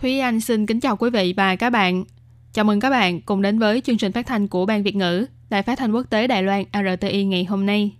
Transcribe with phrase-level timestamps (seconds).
[0.00, 2.04] Thúy Anh xin kính chào quý vị và các bạn.
[2.52, 5.26] Chào mừng các bạn cùng đến với chương trình phát thanh của Ban Việt ngữ,
[5.50, 7.92] Đài phát thanh quốc tế Đài Loan RTI ngày hôm nay.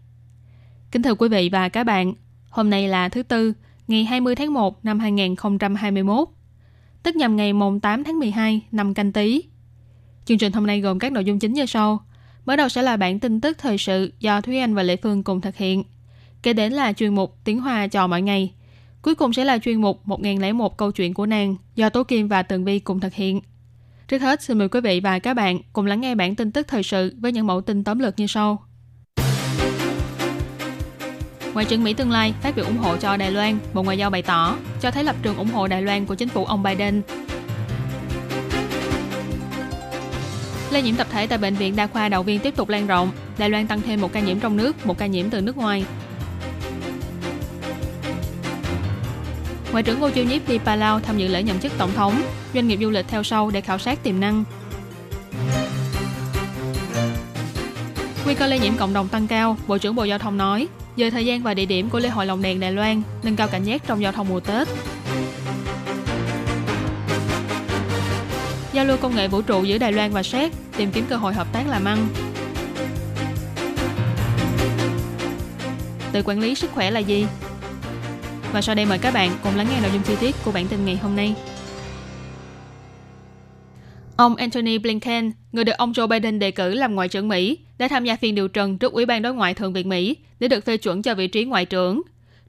[0.90, 2.14] Kính thưa quý vị và các bạn,
[2.50, 3.52] hôm nay là thứ Tư,
[3.88, 6.28] ngày 20 tháng 1 năm 2021,
[7.02, 9.42] tức nhằm ngày mùng 8 tháng 12 năm canh tí.
[10.24, 12.00] Chương trình hôm nay gồm các nội dung chính như sau.
[12.44, 15.22] Mở đầu sẽ là bản tin tức thời sự do Thúy Anh và Lệ Phương
[15.22, 15.84] cùng thực hiện.
[16.42, 18.52] Kế đến là chuyên mục Tiếng Hoa cho mọi ngày.
[19.08, 22.42] Cuối cùng sẽ là chuyên mục 1001 câu chuyện của nàng do Tố Kim và
[22.42, 23.40] Tường Vi cùng thực hiện.
[24.08, 26.68] Trước hết, xin mời quý vị và các bạn cùng lắng nghe bản tin tức
[26.68, 28.64] thời sự với những mẫu tin tóm lược như sau.
[31.54, 34.10] Ngoại trưởng Mỹ tương lai phát biểu ủng hộ cho Đài Loan, Bộ Ngoại giao
[34.10, 37.02] bày tỏ cho thấy lập trường ủng hộ Đài Loan của chính phủ ông Biden.
[40.70, 43.10] Lây nhiễm tập thể tại bệnh viện đa khoa Đạo Viên tiếp tục lan rộng.
[43.38, 45.84] Đài Loan tăng thêm một ca nhiễm trong nước, một ca nhiễm từ nước ngoài.
[49.72, 52.22] Ngoại trưởng Ngô Chiêu Nhiếp đi Palau tham dự lễ nhậm chức tổng thống.
[52.54, 54.44] Doanh nghiệp du lịch theo sau để khảo sát tiềm năng.
[58.24, 61.10] Nguy cơ lây nhiễm cộng đồng tăng cao, Bộ trưởng Bộ Giao thông nói, dời
[61.10, 63.64] thời gian và địa điểm của lễ hội lồng đèn Đài Loan, nâng cao cảnh
[63.64, 64.68] giác trong giao thông mùa Tết.
[68.72, 71.34] Giao lưu công nghệ vũ trụ giữa Đài Loan và Séc, tìm kiếm cơ hội
[71.34, 72.08] hợp tác làm ăn.
[76.12, 77.26] Tự quản lý sức khỏe là gì?
[78.52, 80.66] Và sau đây mời các bạn cùng lắng nghe nội dung chi tiết của bản
[80.66, 81.34] tin ngày hôm nay.
[84.16, 87.88] Ông Antony Blinken, người được ông Joe Biden đề cử làm ngoại trưởng Mỹ, đã
[87.88, 90.64] tham gia phiên điều trần trước Ủy ban Đối ngoại Thượng viện Mỹ để được
[90.64, 92.02] phê chuẩn cho vị trí ngoại trưởng.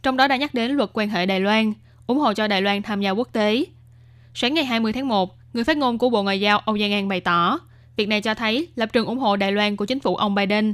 [0.03, 1.73] Trong đó đã nhắc đến luật quan hệ Đài Loan,
[2.07, 3.65] ủng hộ cho Đài Loan tham gia quốc tế.
[4.33, 7.07] Sáng ngày 20 tháng 1, người phát ngôn của Bộ Ngoại giao Âu Giang An
[7.07, 7.59] bày tỏ,
[7.95, 10.73] việc này cho thấy lập trường ủng hộ Đài Loan của chính phủ ông Biden.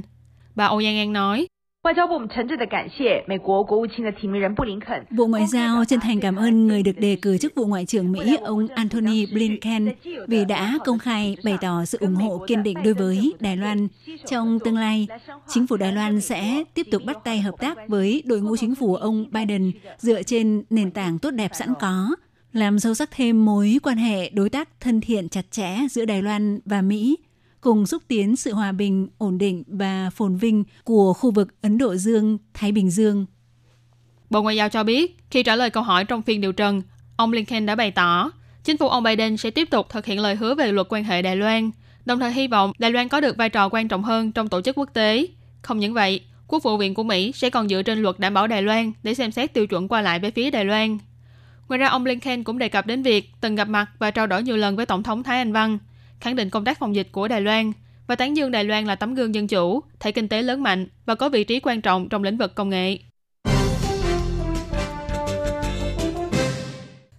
[0.54, 1.46] Bà Âu Giang An nói,
[1.85, 5.03] 外交部我们诚挚的感谢美国国务卿的提名人布林肯。
[5.09, 8.11] Bộ Ngoại giao chân thành cảm ơn người được đề cử chức vụ Ngoại trưởng
[8.11, 9.89] Mỹ, ông Antony Blinken,
[10.27, 13.87] vì đã công khai bày tỏ sự ủng hộ kiên định đối với Đài Loan.
[14.25, 15.07] Trong tương lai,
[15.47, 18.75] chính phủ Đài Loan sẽ tiếp tục bắt tay hợp tác với đội ngũ chính
[18.75, 22.15] phủ ông Biden dựa trên nền tảng tốt đẹp sẵn có,
[22.53, 26.21] làm sâu sắc thêm mối quan hệ đối tác thân thiện chặt chẽ giữa Đài
[26.21, 27.17] Loan và Mỹ,
[27.66, 31.78] cùng xúc tiến sự hòa bình, ổn định và phồn vinh của khu vực Ấn
[31.78, 33.26] Độ Dương, Thái Bình Dương.
[34.30, 36.82] Bộ Ngoại giao cho biết, khi trả lời câu hỏi trong phiên điều trần,
[37.16, 38.30] ông Blinken đã bày tỏ
[38.64, 41.22] chính phủ ông Biden sẽ tiếp tục thực hiện lời hứa về luật quan hệ
[41.22, 41.70] Đài Loan,
[42.04, 44.60] đồng thời hy vọng Đài Loan có được vai trò quan trọng hơn trong tổ
[44.60, 45.26] chức quốc tế.
[45.62, 48.46] Không những vậy, Quốc vụ viện của Mỹ sẽ còn dựa trên luật đảm bảo
[48.46, 50.98] Đài Loan để xem xét tiêu chuẩn qua lại với phía Đài Loan.
[51.68, 54.42] Ngoài ra, ông Blinken cũng đề cập đến việc từng gặp mặt và trao đổi
[54.42, 55.78] nhiều lần với Tổng thống Thái Anh Văn,
[56.20, 57.72] khẳng định công tác phòng dịch của Đài Loan
[58.06, 60.86] và tán dương Đài Loan là tấm gương dân chủ, thể kinh tế lớn mạnh
[61.06, 62.98] và có vị trí quan trọng trong lĩnh vực công nghệ.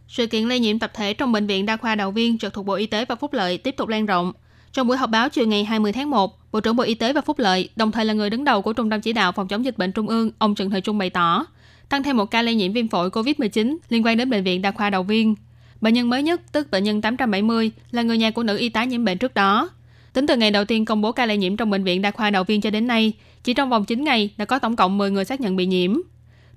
[0.08, 2.66] Sự kiện lây nhiễm tập thể trong bệnh viện đa khoa Đào Viên trực thuộc
[2.66, 4.34] Bộ Y tế và Phúc lợi tiếp tục lan rộng.
[4.72, 7.22] Trong buổi họp báo chiều ngày 20 tháng 1, Bộ trưởng Bộ Y tế và
[7.22, 9.66] Phúc lợi, đồng thời là người đứng đầu của Trung tâm Chỉ đạo Phòng chống
[9.66, 11.46] dịch bệnh Trung ương, ông Trần Thời Trung bày tỏ,
[11.90, 14.72] tăng thêm một ca lây nhiễm viêm phổi COVID-19 liên quan đến bệnh viện đa
[14.72, 15.36] khoa Đào Viên.
[15.82, 18.84] Bệnh nhân mới nhất, tức bệnh nhân 870, là người nhà của nữ y tá
[18.84, 19.70] nhiễm bệnh trước đó.
[20.14, 22.30] Tính từ ngày đầu tiên công bố ca lây nhiễm trong bệnh viện đa khoa
[22.30, 25.12] đầu Viên cho đến nay, chỉ trong vòng 9 ngày đã có tổng cộng 10
[25.12, 25.98] người xác nhận bị nhiễm.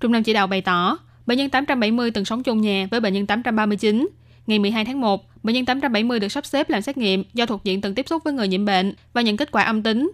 [0.00, 3.14] Trung tâm chỉ đạo bày tỏ, bệnh nhân 870 từng sống chung nhà với bệnh
[3.14, 4.08] nhân 839.
[4.46, 7.64] Ngày 12 tháng 1, bệnh nhân 870 được sắp xếp làm xét nghiệm do thuộc
[7.64, 10.12] diện từng tiếp xúc với người nhiễm bệnh và nhận kết quả âm tính.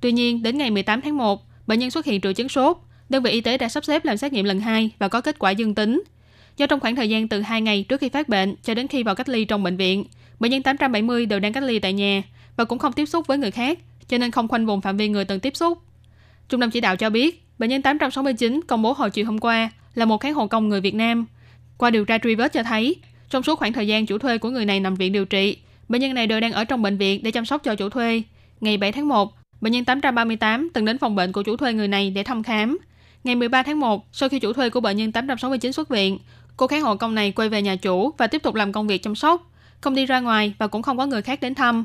[0.00, 2.76] Tuy nhiên, đến ngày 18 tháng 1, bệnh nhân xuất hiện triệu chứng sốt.
[3.08, 5.38] Đơn vị y tế đã sắp xếp làm xét nghiệm lần 2 và có kết
[5.38, 6.02] quả dương tính.
[6.56, 9.02] Do trong khoảng thời gian từ 2 ngày trước khi phát bệnh cho đến khi
[9.02, 10.04] vào cách ly trong bệnh viện,
[10.40, 12.22] bệnh nhân 870 đều đang cách ly tại nhà
[12.56, 13.78] và cũng không tiếp xúc với người khác,
[14.08, 15.78] cho nên không khoanh vùng phạm vi người từng tiếp xúc.
[16.48, 19.70] Trung tâm chỉ đạo cho biết, bệnh nhân 869 công bố hồi chiều hôm qua
[19.94, 21.26] là một kháng hộ công người Việt Nam.
[21.78, 22.96] Qua điều tra truy vết cho thấy,
[23.30, 25.56] trong suốt khoảng thời gian chủ thuê của người này nằm viện điều trị,
[25.88, 28.22] bệnh nhân này đều đang ở trong bệnh viện để chăm sóc cho chủ thuê.
[28.60, 31.88] Ngày 7 tháng 1, bệnh nhân 838 từng đến phòng bệnh của chủ thuê người
[31.88, 32.78] này để thăm khám.
[33.24, 36.18] Ngày 13 tháng 1, sau khi chủ thuê của bệnh nhân 869 xuất viện,
[36.56, 39.02] cô kháng hộ công này quay về nhà chủ và tiếp tục làm công việc
[39.02, 39.50] chăm sóc,
[39.80, 41.84] không đi ra ngoài và cũng không có người khác đến thăm.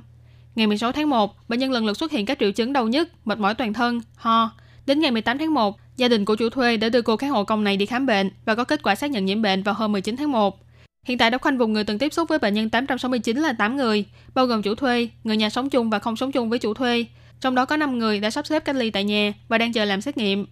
[0.56, 3.10] Ngày 16 tháng 1, bệnh nhân lần lượt xuất hiện các triệu chứng đau nhức,
[3.26, 4.52] mệt mỏi toàn thân, ho.
[4.86, 7.44] Đến ngày 18 tháng 1, gia đình của chủ thuê đã đưa cô kháng hộ
[7.44, 9.92] công này đi khám bệnh và có kết quả xác nhận nhiễm bệnh vào hôm
[9.92, 10.60] 19 tháng 1.
[11.06, 13.78] Hiện tại đã khoanh vùng người từng tiếp xúc với bệnh nhân 869 là 8
[13.78, 16.74] người, bao gồm chủ thuê, người nhà sống chung và không sống chung với chủ
[16.74, 17.06] thuê.
[17.42, 19.86] Trong đó có 5 người đã sắp xếp cách ly tại nhà và đang chờ
[19.86, 20.46] làm xét nghiệm.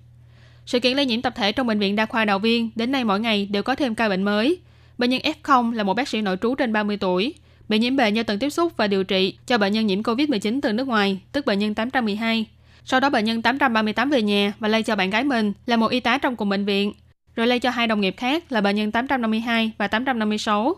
[0.70, 3.04] Sự kiện lây nhiễm tập thể trong bệnh viện đa khoa Đào Viên đến nay
[3.04, 4.58] mỗi ngày đều có thêm ca bệnh mới.
[4.98, 7.34] Bệnh nhân F0 là một bác sĩ nội trú trên 30 tuổi,
[7.70, 10.60] bị nhiễm bệnh do từng tiếp xúc và điều trị cho bệnh nhân nhiễm COVID-19
[10.62, 12.46] từ nước ngoài, tức bệnh nhân 812.
[12.86, 15.92] Sau đó bệnh nhân 838 về nhà và lây cho bạn gái mình là một
[15.92, 16.94] y tá trong cùng bệnh viện,
[17.36, 20.76] rồi lây cho hai đồng nghiệp khác là bệnh nhân 852 và 856.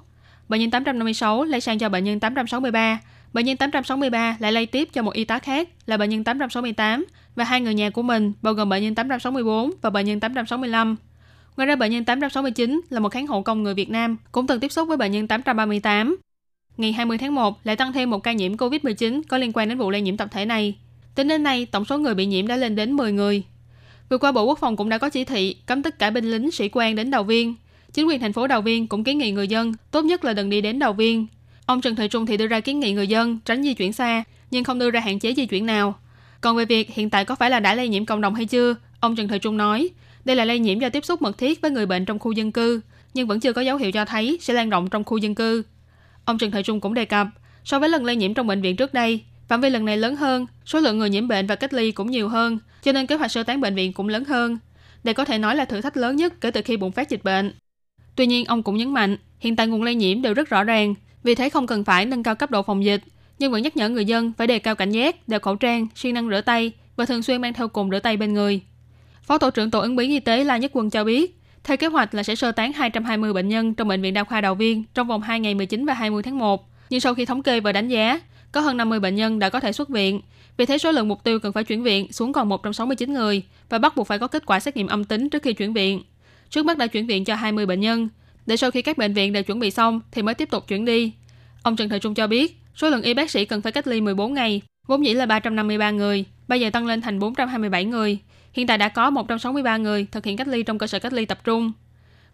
[0.49, 2.99] Bệnh nhân 856 lây sang cho bệnh nhân 863,
[3.33, 7.05] bệnh nhân 863 lại lây tiếp cho một y tá khác là bệnh nhân 868
[7.35, 10.95] và hai người nhà của mình bao gồm bệnh nhân 864 và bệnh nhân 865.
[11.57, 14.59] Ngoài ra bệnh nhân 869 là một kháng hộ công người Việt Nam cũng từng
[14.59, 16.17] tiếp xúc với bệnh nhân 838.
[16.77, 19.77] Ngày 20 tháng 1 lại tăng thêm một ca nhiễm COVID-19 có liên quan đến
[19.77, 20.75] vụ lây nhiễm tập thể này.
[21.15, 23.43] Tính đến nay, tổng số người bị nhiễm đã lên đến 10 người.
[24.09, 26.51] Vừa qua Bộ Quốc phòng cũng đã có chỉ thị cấm tất cả binh lính
[26.51, 27.55] sĩ quan đến đầu Viên.
[27.93, 30.49] Chính quyền thành phố Đào Viên cũng kiến nghị người dân tốt nhất là đừng
[30.49, 31.27] đi đến Đào Viên.
[31.65, 34.23] Ông Trần Thời Trung thì đưa ra kiến nghị người dân tránh di chuyển xa,
[34.51, 35.99] nhưng không đưa ra hạn chế di chuyển nào.
[36.41, 38.75] Còn về việc hiện tại có phải là đã lây nhiễm cộng đồng hay chưa,
[38.99, 39.89] ông Trần Thời Trung nói,
[40.25, 42.51] đây là lây nhiễm do tiếp xúc mật thiết với người bệnh trong khu dân
[42.51, 42.81] cư,
[43.13, 45.63] nhưng vẫn chưa có dấu hiệu cho thấy sẽ lan rộng trong khu dân cư.
[46.25, 47.27] Ông Trần Thời Trung cũng đề cập,
[47.63, 50.15] so với lần lây nhiễm trong bệnh viện trước đây, phạm vi lần này lớn
[50.15, 53.15] hơn, số lượng người nhiễm bệnh và cách ly cũng nhiều hơn, cho nên kế
[53.15, 54.57] hoạch sơ tán bệnh viện cũng lớn hơn.
[55.03, 57.23] Đây có thể nói là thử thách lớn nhất kể từ khi bùng phát dịch
[57.23, 57.53] bệnh.
[58.15, 60.95] Tuy nhiên, ông cũng nhấn mạnh, hiện tại nguồn lây nhiễm đều rất rõ ràng,
[61.23, 63.01] vì thế không cần phải nâng cao cấp độ phòng dịch,
[63.39, 66.13] nhưng vẫn nhắc nhở người dân phải đề cao cảnh giác, đeo khẩu trang, siêng
[66.13, 68.61] năng rửa tay và thường xuyên mang theo cồn rửa tay bên người.
[69.23, 71.87] Phó tổ trưởng tổ ứng biến y tế La Nhất Quân cho biết, theo kế
[71.87, 74.83] hoạch là sẽ sơ tán 220 bệnh nhân trong bệnh viện đa khoa Đào Viên
[74.93, 76.69] trong vòng 2 ngày 19 và 20 tháng 1.
[76.89, 78.19] Nhưng sau khi thống kê và đánh giá,
[78.51, 80.21] có hơn 50 bệnh nhân đã có thể xuất viện.
[80.57, 83.77] Vì thế số lượng mục tiêu cần phải chuyển viện xuống còn 169 người và
[83.77, 86.03] bắt buộc phải có kết quả xét nghiệm âm tính trước khi chuyển viện.
[86.49, 88.09] Trước mắt đã chuyển viện cho 20 bệnh nhân,
[88.45, 90.85] để sau khi các bệnh viện đều chuẩn bị xong thì mới tiếp tục chuyển
[90.85, 91.13] đi.
[91.63, 94.01] Ông Trần Thời Trung cho biết, số lượng y bác sĩ cần phải cách ly
[94.01, 98.17] 14 ngày, vốn dĩ là 353 người, bây giờ tăng lên thành 427 người.
[98.53, 101.25] Hiện tại đã có 163 người thực hiện cách ly trong cơ sở cách ly
[101.25, 101.71] tập trung.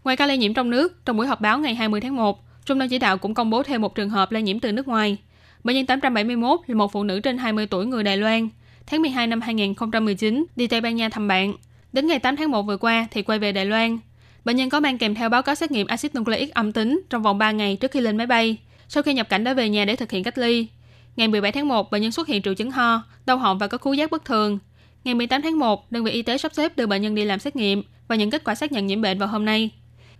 [0.03, 2.79] Ngoài ca lây nhiễm trong nước, trong buổi họp báo ngày 20 tháng 1, Trung
[2.79, 5.17] tâm chỉ đạo cũng công bố thêm một trường hợp lây nhiễm từ nước ngoài.
[5.63, 8.49] Bệnh nhân 871 là một phụ nữ trên 20 tuổi người Đài Loan.
[8.85, 11.53] Tháng 12 năm 2019 đi Tây Ban Nha thăm bạn.
[11.93, 13.97] Đến ngày 8 tháng 1 vừa qua thì quay về Đài Loan.
[14.47, 17.23] Bệnh nhân có mang kèm theo báo cáo xét nghiệm axit nucleic âm tính trong
[17.23, 18.57] vòng 3 ngày trước khi lên máy bay.
[18.87, 20.67] Sau khi nhập cảnh đã về nhà để thực hiện cách ly.
[21.15, 23.77] Ngày 17 tháng 1, bệnh nhân xuất hiện triệu chứng ho, đau họng và có
[23.77, 24.59] khứu giác bất thường.
[25.03, 27.39] Ngày 18 tháng 1, đơn vị y tế sắp xếp đưa bệnh nhân đi làm
[27.39, 29.69] xét nghiệm và nhận kết quả xác nhận nhiễm bệnh vào hôm nay.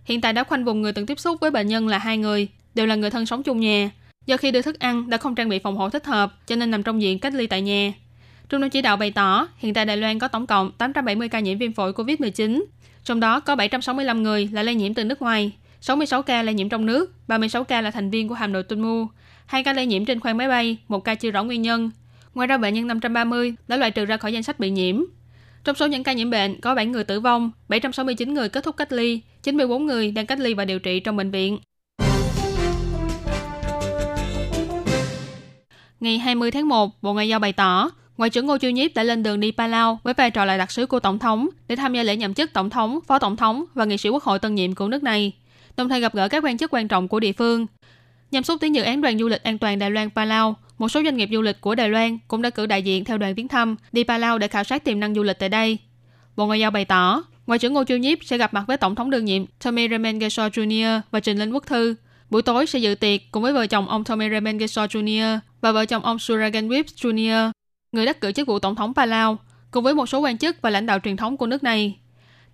[0.04, 2.48] Hiện tại đã khoanh vùng người từng tiếp xúc với bệnh nhân là hai người,
[2.74, 3.90] đều là người thân sống chung nhà.
[4.26, 6.70] Do khi đưa thức ăn đã không trang bị phòng hộ thích hợp, cho nên
[6.70, 7.92] nằm trong diện cách ly tại nhà.
[8.48, 11.40] Trung tâm chỉ đạo bày tỏ, hiện tại Đài Loan có tổng cộng 870 ca
[11.40, 12.64] nhiễm viêm phổi COVID-19,
[13.08, 16.68] trong đó có 765 người là lây nhiễm từ nước ngoài, 66 ca lây nhiễm
[16.68, 19.06] trong nước, 36 ca là thành viên của hàm đội tuân mu,
[19.46, 21.90] 2 ca lây nhiễm trên khoang máy bay, một ca chưa rõ nguyên nhân.
[22.34, 25.02] Ngoài ra bệnh nhân 530 đã loại trừ ra khỏi danh sách bị nhiễm.
[25.64, 28.76] Trong số những ca nhiễm bệnh có 7 người tử vong, 769 người kết thúc
[28.76, 31.58] cách ly, 94 người đang cách ly và điều trị trong bệnh viện.
[36.00, 39.02] Ngày 20 tháng 1, Bộ Ngoại giao bày tỏ, Ngoại trưởng Ngô Chiêu Nhiếp đã
[39.02, 41.94] lên đường đi Palau với vai trò là đặc sứ của Tổng thống để tham
[41.94, 44.54] gia lễ nhậm chức Tổng thống, Phó Tổng thống và nghị sĩ Quốc hội tân
[44.54, 45.32] nhiệm của nước này,
[45.76, 47.66] đồng thời gặp gỡ các quan chức quan trọng của địa phương.
[48.30, 51.02] Nhằm xúc tiến dự án đoàn du lịch an toàn Đài Loan Palau, một số
[51.04, 53.48] doanh nghiệp du lịch của Đài Loan cũng đã cử đại diện theo đoàn viếng
[53.48, 55.78] thăm đi Palau để khảo sát tiềm năng du lịch tại đây.
[56.36, 58.94] Bộ Ngoại giao bày tỏ, Ngoại trưởng Ngô Chiêu Nhiếp sẽ gặp mặt với Tổng
[58.94, 61.00] thống đương nhiệm Tommy Remengesho Jr.
[61.10, 61.94] và Trình Linh Quốc Thư.
[62.30, 65.38] Buổi tối sẽ dự tiệc cùng với vợ chồng ông Tommy Remengesho Jr.
[65.60, 67.50] và vợ chồng ông Suragan Whips Jr.,
[67.92, 69.38] người đắc cử chức vụ Tổng thống Palau,
[69.70, 71.98] cùng với một số quan chức và lãnh đạo truyền thống của nước này.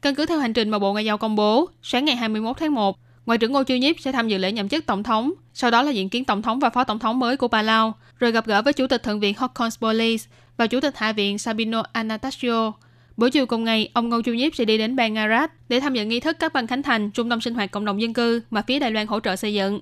[0.02, 2.74] Căn cứ theo hành trình mà Bộ Ngoại giao công bố, sáng ngày 21 tháng
[2.74, 5.70] 1, Ngoại trưởng Ngô Chiêu Nhiếp sẽ tham dự lễ nhậm chức tổng thống, sau
[5.70, 8.46] đó là diện kiến tổng thống và phó tổng thống mới của Palau, rồi gặp
[8.46, 10.26] gỡ với chủ tịch thượng viện Hokon Bolis
[10.56, 12.72] và chủ tịch hạ viện Sabino Anastasio.
[13.16, 15.94] Buổi chiều cùng ngày, ông Ngô Chiêu Nhiếp sẽ đi đến bang Arat để tham
[15.94, 18.40] dự nghi thức các ban khánh thành trung tâm sinh hoạt cộng đồng dân cư
[18.50, 19.80] mà phía Đài Loan hỗ trợ xây dựng.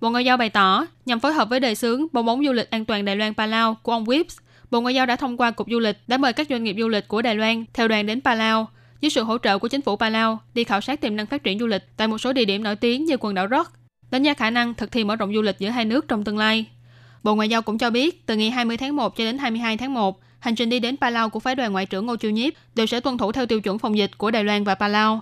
[0.00, 2.70] Bộ Ngoại giao bày tỏ, nhằm phối hợp với đề xướng bong bóng du lịch
[2.70, 4.41] an toàn Đài Loan Palau của ông Whips,
[4.72, 6.88] Bộ Ngoại giao đã thông qua Cục Du lịch đã mời các doanh nghiệp du
[6.88, 8.68] lịch của Đài Loan theo đoàn đến Palau
[9.00, 11.58] dưới sự hỗ trợ của chính phủ Palau đi khảo sát tiềm năng phát triển
[11.58, 13.70] du lịch tại một số địa điểm nổi tiếng như quần đảo Rock,
[14.10, 16.38] đánh giá khả năng thực thi mở rộng du lịch giữa hai nước trong tương
[16.38, 16.66] lai.
[17.22, 19.94] Bộ Ngoại giao cũng cho biết, từ ngày 20 tháng 1 cho đến 22 tháng
[19.94, 22.86] 1, hành trình đi đến Palau của phái đoàn ngoại trưởng Ngô Chiêu Nhiếp đều
[22.86, 25.20] sẽ tuân thủ theo tiêu chuẩn phòng dịch của Đài Loan và Palau.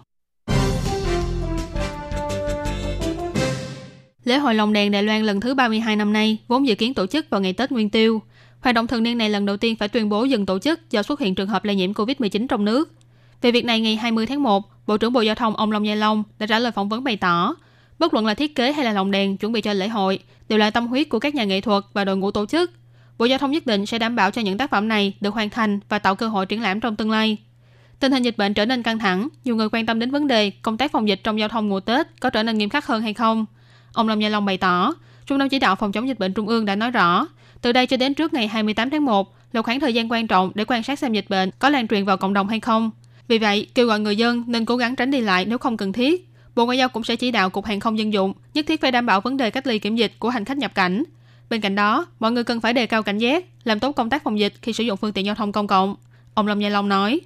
[4.24, 7.06] Lễ hội lồng đèn Đài Loan lần thứ 32 năm nay vốn dự kiến tổ
[7.06, 8.22] chức vào ngày Tết Nguyên Tiêu.
[8.60, 11.02] Hoạt động thường niên này lần đầu tiên phải tuyên bố dừng tổ chức do
[11.02, 12.92] xuất hiện trường hợp lây nhiễm COVID-19 trong nước.
[13.42, 15.94] Về việc này, ngày 20 tháng 1, Bộ trưởng Bộ Giao thông ông Long Gia
[15.94, 17.54] Long đã trả lời phỏng vấn bày tỏ,
[18.00, 20.58] Bất luận là thiết kế hay là lồng đèn chuẩn bị cho lễ hội đều
[20.58, 22.70] là tâm huyết của các nhà nghệ thuật và đội ngũ tổ chức.
[23.18, 25.50] Bộ Giao thông nhất định sẽ đảm bảo cho những tác phẩm này được hoàn
[25.50, 27.36] thành và tạo cơ hội triển lãm trong tương lai.
[28.00, 30.50] Tình hình dịch bệnh trở nên căng thẳng, nhiều người quan tâm đến vấn đề
[30.50, 33.02] công tác phòng dịch trong giao thông mùa Tết có trở nên nghiêm khắc hơn
[33.02, 33.46] hay không.
[33.92, 34.94] Ông Lâm Gia Long bày tỏ,
[35.26, 37.26] Trung tâm chỉ đạo phòng chống dịch bệnh Trung ương đã nói rõ,
[37.62, 40.52] từ đây cho đến trước ngày 28 tháng 1 là khoảng thời gian quan trọng
[40.54, 42.90] để quan sát xem dịch bệnh có lan truyền vào cộng đồng hay không.
[43.28, 45.92] Vì vậy, kêu gọi người dân nên cố gắng tránh đi lại nếu không cần
[45.92, 46.28] thiết.
[46.54, 48.92] Bộ Ngoại giao cũng sẽ chỉ đạo Cục Hàng không Dân dụng nhất thiết phải
[48.92, 51.04] đảm bảo vấn đề cách ly kiểm dịch của hành khách nhập cảnh.
[51.50, 54.22] Bên cạnh đó, mọi người cần phải đề cao cảnh giác, làm tốt công tác
[54.24, 55.96] phòng dịch khi sử dụng phương tiện giao thông công cộng.
[56.34, 57.20] Ông Lâm Gia Long nói.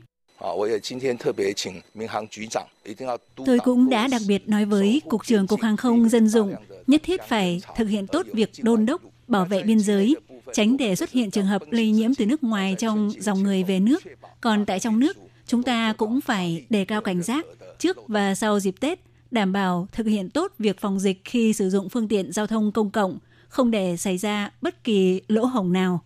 [3.46, 6.54] Tôi cũng đã đặc biệt nói với Cục trưởng Cục Hàng không Dân dụng
[6.86, 10.16] nhất thiết phải thực hiện tốt việc đôn đốc, bảo vệ biên giới,
[10.52, 13.80] tránh để xuất hiện trường hợp lây nhiễm từ nước ngoài trong dòng người về
[13.80, 14.02] nước.
[14.40, 15.16] Còn tại trong nước,
[15.46, 17.46] chúng ta cũng phải đề cao cảnh giác
[17.78, 19.00] trước và sau dịp Tết,
[19.30, 22.72] đảm bảo thực hiện tốt việc phòng dịch khi sử dụng phương tiện giao thông
[22.72, 26.00] công cộng, không để xảy ra bất kỳ lỗ hổng nào.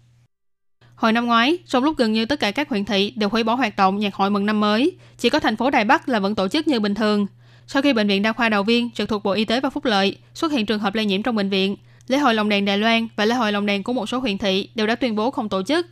[0.95, 3.55] Hồi năm ngoái, trong lúc gần như tất cả các huyện thị đều hủy bỏ
[3.55, 6.35] hoạt động nhạc hội mừng năm mới, chỉ có thành phố Đài Bắc là vẫn
[6.35, 7.27] tổ chức như bình thường.
[7.67, 9.85] Sau khi bệnh viện đa khoa Đầu Viên trực thuộc Bộ Y tế và Phúc
[9.85, 11.77] Lợi xuất hiện trường hợp lây nhiễm trong bệnh viện,
[12.09, 14.39] lễ hội lồng đèn Đài Loan và lễ hội lồng đèn của một số huyện
[14.39, 15.87] thị đều đã tuyên bố không tổ chức.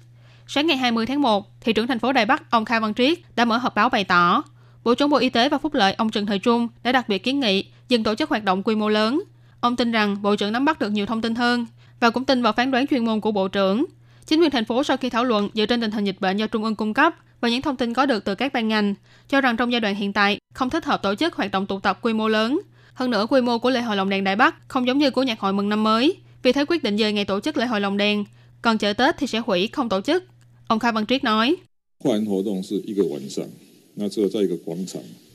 [0.46, 3.18] Sáng ngày 20 tháng 1, thị trưởng thành phố Đài Bắc ông Kha Văn Triết
[3.36, 4.42] đã mở họp báo bày tỏ,
[4.84, 7.18] Bộ trưởng Bộ Y tế và Phúc lợi ông Trần Thời Trung đã đặc biệt
[7.18, 9.22] kiến nghị dừng tổ chức hoạt động quy mô lớn.
[9.60, 11.66] Ông tin rằng Bộ trưởng nắm bắt được nhiều thông tin hơn
[12.00, 13.84] và cũng tin vào phán đoán chuyên môn của Bộ trưởng.
[14.26, 16.46] Chính quyền thành phố sau khi thảo luận dựa trên tình hình dịch bệnh do
[16.46, 18.94] Trung ương cung cấp và những thông tin có được từ các ban ngành,
[19.28, 21.80] cho rằng trong giai đoạn hiện tại không thích hợp tổ chức hoạt động tụ
[21.80, 22.60] tập quy mô lớn.
[22.96, 25.22] Hơn nữa, quy mô của lễ hội lồng đèn Đại Bắc không giống như của
[25.22, 27.80] nhạc hội mừng năm mới, vì thế quyết định dời ngày tổ chức lễ hội
[27.80, 28.24] lồng đèn,
[28.62, 30.24] còn chợ Tết thì sẽ hủy không tổ chức.
[30.66, 31.56] Ông kha Văn Triết nói.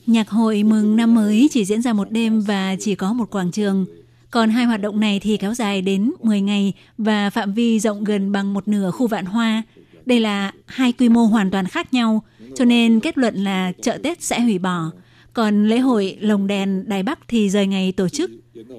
[0.06, 3.50] Nhạc hội mừng năm mới chỉ diễn ra một đêm và chỉ có một quảng
[3.50, 3.86] trường.
[4.30, 8.04] Còn hai hoạt động này thì kéo dài đến 10 ngày và phạm vi rộng
[8.04, 9.62] gần bằng một nửa khu vạn hoa.
[10.06, 12.22] Đây là hai quy mô hoàn toàn khác nhau,
[12.56, 14.90] cho nên kết luận là chợ Tết sẽ hủy bỏ.
[15.34, 18.30] Còn lễ hội lồng đèn Đài Bắc thì rời ngày tổ chức.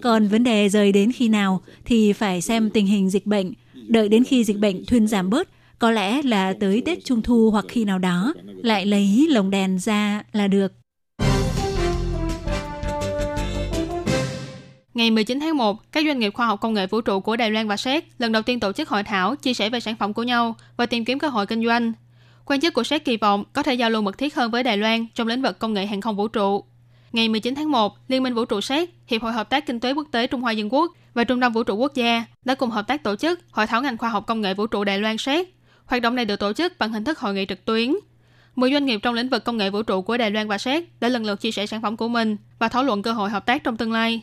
[0.02, 3.54] Còn vấn đề rời đến khi nào thì phải xem tình hình dịch bệnh.
[3.88, 7.52] Đợi đến khi dịch bệnh thuyên giảm bớt, có lẽ là tới Tết Trung Thu
[7.52, 8.34] hoặc khi nào đó
[8.64, 10.74] lại lấy lồng đèn ra là được.
[14.94, 17.52] Ngày 19 tháng 1, các doanh nghiệp khoa học công nghệ vũ trụ của Đài
[17.52, 20.14] Loan và Séc lần đầu tiên tổ chức hội thảo chia sẻ về sản phẩm
[20.14, 21.94] của nhau và tìm kiếm cơ hội kinh doanh.
[22.46, 24.78] Quan chức của Séc kỳ vọng có thể giao lưu mật thiết hơn với Đài
[24.78, 26.64] Loan trong lĩnh vực công nghệ hàng không vũ trụ.
[27.12, 29.94] Ngày 19 tháng 1, Liên minh Vũ trụ Séc, Hiệp hội Hợp tác Kinh tế
[29.94, 32.70] Quốc tế Trung Hoa Dân Quốc và Trung tâm Vũ trụ Quốc gia đã cùng
[32.70, 35.18] hợp tác tổ chức Hội thảo ngành khoa học công nghệ vũ trụ Đài Loan
[35.18, 35.56] Séc.
[35.86, 37.94] Hoạt động này được tổ chức bằng hình thức hội nghị trực tuyến.
[38.56, 41.02] 10 doanh nghiệp trong lĩnh vực công nghệ vũ trụ của Đài Loan và Séc
[41.02, 43.46] đã lần lượt chia sẻ sản phẩm của mình và thảo luận cơ hội hợp
[43.46, 44.22] tác trong tương lai.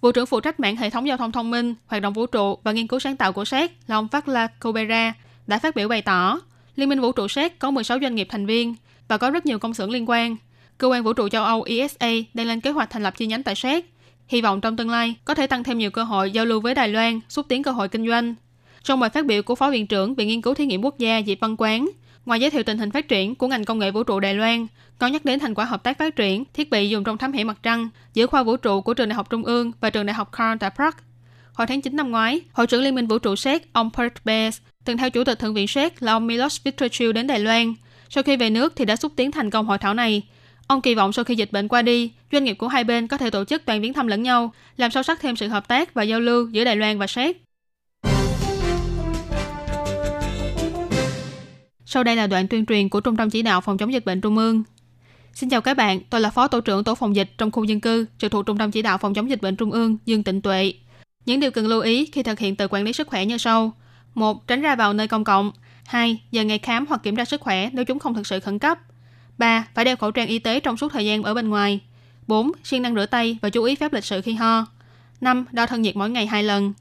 [0.00, 2.58] Vụ trưởng phụ trách mạng hệ thống giao thông thông minh, hoạt động vũ trụ
[2.64, 5.14] và nghiên cứu sáng tạo của Séc, là ông Fatla Kobera
[5.46, 6.40] đã phát biểu bày tỏ,
[6.78, 8.74] Liên minh vũ trụ Séc có 16 doanh nghiệp thành viên
[9.08, 10.36] và có rất nhiều công xưởng liên quan.
[10.78, 13.42] Cơ quan vũ trụ châu Âu ESA đang lên kế hoạch thành lập chi nhánh
[13.42, 13.84] tại Séc,
[14.28, 16.74] Hy vọng trong tương lai có thể tăng thêm nhiều cơ hội giao lưu với
[16.74, 18.34] Đài Loan, xúc tiến cơ hội kinh doanh.
[18.82, 21.22] Trong bài phát biểu của Phó Viện trưởng Viện Nghiên cứu Thí nghiệm Quốc gia
[21.26, 21.88] Diệp Văn Quán,
[22.26, 24.66] ngoài giới thiệu tình hình phát triển của ngành công nghệ vũ trụ Đài Loan,
[24.98, 27.46] có nhắc đến thành quả hợp tác phát triển thiết bị dùng trong thám hiểm
[27.46, 30.14] mặt trăng giữa khoa vũ trụ của trường đại học Trung ương và trường đại
[30.14, 31.07] học Carl tại Prague.
[31.58, 34.58] Hồi tháng 9 năm ngoái, Hội trưởng Liên minh Vũ trụ Séc, ông Bert Bez,
[34.84, 37.74] từng theo Chủ tịch Thượng viện Séc là ông Milos Vitriciu đến Đài Loan.
[38.08, 40.22] Sau khi về nước thì đã xúc tiến thành công hội thảo này.
[40.66, 43.16] Ông kỳ vọng sau khi dịch bệnh qua đi, doanh nghiệp của hai bên có
[43.16, 45.94] thể tổ chức toàn viếng thăm lẫn nhau, làm sâu sắc thêm sự hợp tác
[45.94, 47.42] và giao lưu giữa Đài Loan và Séc.
[51.84, 54.20] Sau đây là đoạn tuyên truyền của Trung tâm Chỉ đạo Phòng chống dịch bệnh
[54.20, 54.62] Trung ương.
[55.34, 57.80] Xin chào các bạn, tôi là Phó Tổ trưởng Tổ phòng dịch trong khu dân
[57.80, 60.40] cư trực thuộc Trung tâm Chỉ đạo Phòng chống dịch bệnh Trung ương Dương Tịnh
[60.40, 60.72] Tuệ.
[61.28, 63.72] Những điều cần lưu ý khi thực hiện tự quản lý sức khỏe như sau.
[64.14, 65.52] một Tránh ra vào nơi công cộng.
[65.86, 66.20] 2.
[66.30, 68.78] Giờ ngày khám hoặc kiểm tra sức khỏe nếu chúng không thực sự khẩn cấp.
[69.38, 69.66] 3.
[69.74, 71.80] Phải đeo khẩu trang y tế trong suốt thời gian ở bên ngoài.
[72.26, 72.52] 4.
[72.64, 74.66] Siêng năng rửa tay và chú ý phép lịch sự khi ho.
[75.20, 75.44] 5.
[75.52, 76.72] Đo thân nhiệt mỗi ngày 2 lần.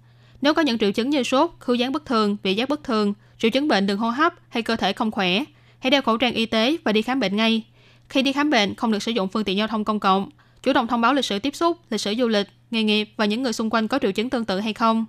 [0.41, 3.13] Nếu có những triệu chứng như sốt, khứu giác bất thường, vị giác bất thường,
[3.39, 5.43] triệu chứng bệnh đường hô hấp hay cơ thể không khỏe,
[5.79, 7.63] hãy đeo khẩu trang y tế và đi khám bệnh ngay.
[8.09, 10.29] Khi đi khám bệnh, không được sử dụng phương tiện giao thông công cộng.
[10.63, 13.25] Chủ động thông báo lịch sử tiếp xúc, lịch sử du lịch, nghề nghiệp và
[13.25, 15.05] những người xung quanh có triệu chứng tương tự hay không.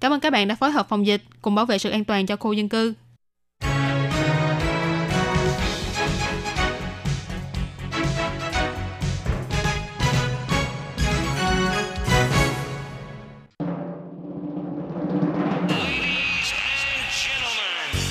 [0.00, 2.26] Cảm ơn các bạn đã phối hợp phòng dịch cùng bảo vệ sự an toàn
[2.26, 2.94] cho khu dân cư.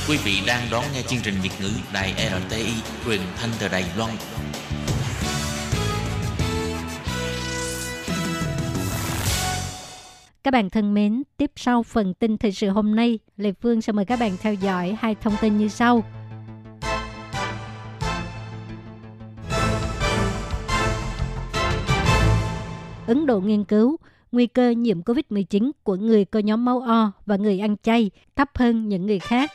[0.10, 2.14] Quý vị đang đón nghe chương trình Việt ngữ Đài
[2.50, 2.72] RTI
[3.06, 4.12] truyền thanh từ Đài Loan.
[10.44, 13.94] Các bạn thân mến, tiếp sau phần tin thời sự hôm nay, Lê Phương sẽ
[13.94, 16.04] mời các bạn theo dõi hai thông tin như sau.
[23.08, 23.98] Ấn Độ nghiên cứu
[24.32, 28.50] nguy cơ nhiễm COVID-19 của người có nhóm máu O và người ăn chay thấp
[28.56, 29.52] hơn những người khác.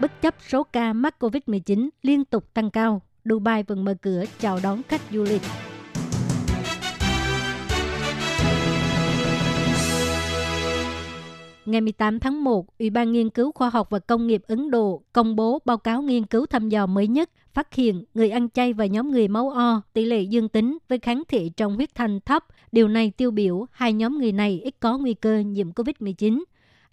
[0.00, 4.58] Bất chấp số ca mắc COVID-19 liên tục tăng cao, Dubai vẫn mở cửa chào
[4.62, 5.42] đón khách du lịch.
[11.68, 15.02] Ngày 18 tháng 1, Ủy ban Nghiên cứu Khoa học và Công nghiệp Ấn Độ
[15.12, 18.72] công bố báo cáo nghiên cứu thăm dò mới nhất phát hiện người ăn chay
[18.72, 22.20] và nhóm người máu O tỷ lệ dương tính với kháng thể trong huyết thanh
[22.20, 22.44] thấp.
[22.72, 26.42] Điều này tiêu biểu hai nhóm người này ít có nguy cơ nhiễm COVID-19.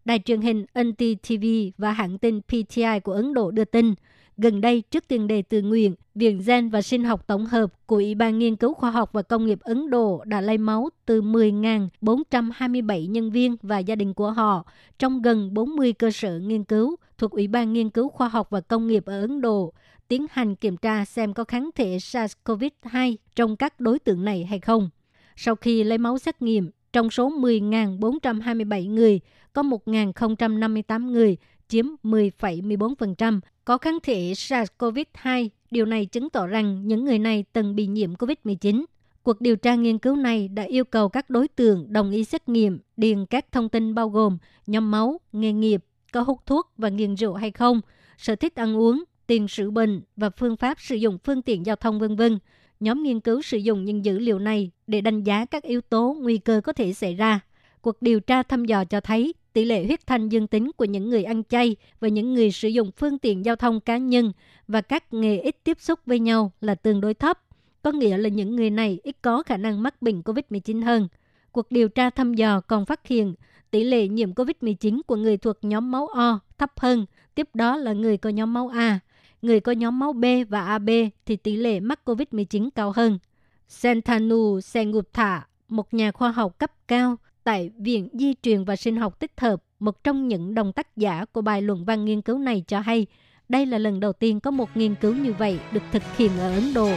[0.05, 1.45] Đài truyền hình NTTV
[1.77, 3.93] và hãng tin PTI của Ấn Độ đưa tin,
[4.37, 7.95] gần đây trước tiền đề tự nguyện, Viện Gen và Sinh học Tổng hợp của
[7.95, 11.21] Ủy ban Nghiên cứu Khoa học và Công nghiệp Ấn Độ đã lấy máu từ
[11.21, 14.65] 10.427 nhân viên và gia đình của họ
[14.99, 18.61] trong gần 40 cơ sở nghiên cứu thuộc Ủy ban Nghiên cứu Khoa học và
[18.61, 19.73] Công nghiệp ở Ấn Độ
[20.07, 24.59] tiến hành kiểm tra xem có kháng thể SARS-CoV-2 trong các đối tượng này hay
[24.59, 24.89] không.
[25.35, 29.19] Sau khi lấy máu xét nghiệm, trong số 10.427 người,
[29.53, 31.37] có 1.058 người,
[31.67, 35.49] chiếm 10,14%, có kháng thể SARS-CoV-2.
[35.71, 38.85] Điều này chứng tỏ rằng những người này từng bị nhiễm COVID-19.
[39.23, 42.49] Cuộc điều tra nghiên cứu này đã yêu cầu các đối tượng đồng ý xét
[42.49, 46.89] nghiệm, điền các thông tin bao gồm nhóm máu, nghề nghiệp, có hút thuốc và
[46.89, 47.81] nghiện rượu hay không,
[48.17, 51.75] sở thích ăn uống, tiền sử bệnh và phương pháp sử dụng phương tiện giao
[51.75, 52.39] thông vân vân.
[52.79, 56.17] Nhóm nghiên cứu sử dụng những dữ liệu này để đánh giá các yếu tố
[56.21, 57.39] nguy cơ có thể xảy ra.
[57.81, 61.09] Cuộc điều tra thăm dò cho thấy tỷ lệ huyết thanh dương tính của những
[61.09, 64.31] người ăn chay và những người sử dụng phương tiện giao thông cá nhân
[64.67, 67.39] và các nghề ít tiếp xúc với nhau là tương đối thấp.
[67.81, 71.07] Có nghĩa là những người này ít có khả năng mắc bệnh COVID-19 hơn.
[71.51, 73.35] Cuộc điều tra thăm dò còn phát hiện
[73.71, 77.93] tỷ lệ nhiễm COVID-19 của người thuộc nhóm máu O thấp hơn, tiếp đó là
[77.93, 78.99] người có nhóm máu A.
[79.41, 80.89] Người có nhóm máu B và AB
[81.25, 83.19] thì tỷ lệ mắc COVID-19 cao hơn.
[83.67, 89.19] Santanu Sengupta, một nhà khoa học cấp cao tại Viện Di truyền và Sinh học
[89.19, 92.63] tích hợp, một trong những đồng tác giả của bài luận văn nghiên cứu này
[92.67, 93.05] cho hay,
[93.49, 96.53] đây là lần đầu tiên có một nghiên cứu như vậy được thực hiện ở
[96.53, 96.89] Ấn Độ.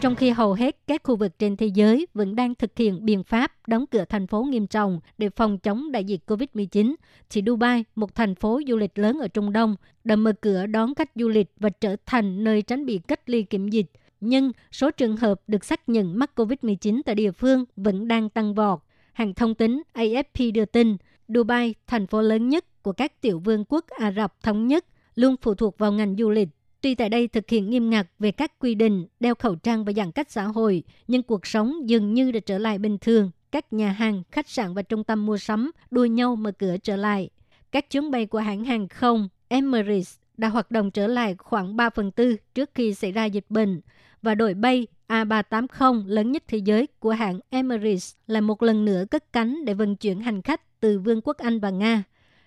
[0.00, 3.24] Trong khi hầu hết các khu vực trên thế giới vẫn đang thực hiện biện
[3.24, 6.94] pháp đóng cửa thành phố nghiêm trọng để phòng chống đại dịch COVID-19,
[7.30, 10.94] thì Dubai, một thành phố du lịch lớn ở Trung Đông, đã mở cửa đón
[10.94, 13.86] khách du lịch và trở thành nơi tránh bị cách ly kiểm dịch.
[14.20, 18.54] Nhưng số trường hợp được xác nhận mắc COVID-19 tại địa phương vẫn đang tăng
[18.54, 18.78] vọt.
[19.12, 20.96] Hàng thông tính AFP đưa tin,
[21.28, 24.84] Dubai, thành phố lớn nhất của các tiểu vương quốc Ả Rập Thống Nhất,
[25.14, 26.48] luôn phụ thuộc vào ngành du lịch
[26.80, 29.92] Tuy tại đây thực hiện nghiêm ngặt về các quy định đeo khẩu trang và
[29.92, 33.30] giãn cách xã hội, nhưng cuộc sống dường như đã trở lại bình thường.
[33.52, 36.96] Các nhà hàng, khách sạn và trung tâm mua sắm đua nhau mở cửa trở
[36.96, 37.30] lại.
[37.72, 41.90] Các chuyến bay của hãng hàng không Emirates đã hoạt động trở lại khoảng 3
[41.90, 43.80] phần tư trước khi xảy ra dịch bệnh
[44.22, 49.04] và đội bay A380 lớn nhất thế giới của hãng Emirates là một lần nữa
[49.10, 52.04] cất cánh để vận chuyển hành khách từ Vương quốc Anh và Nga.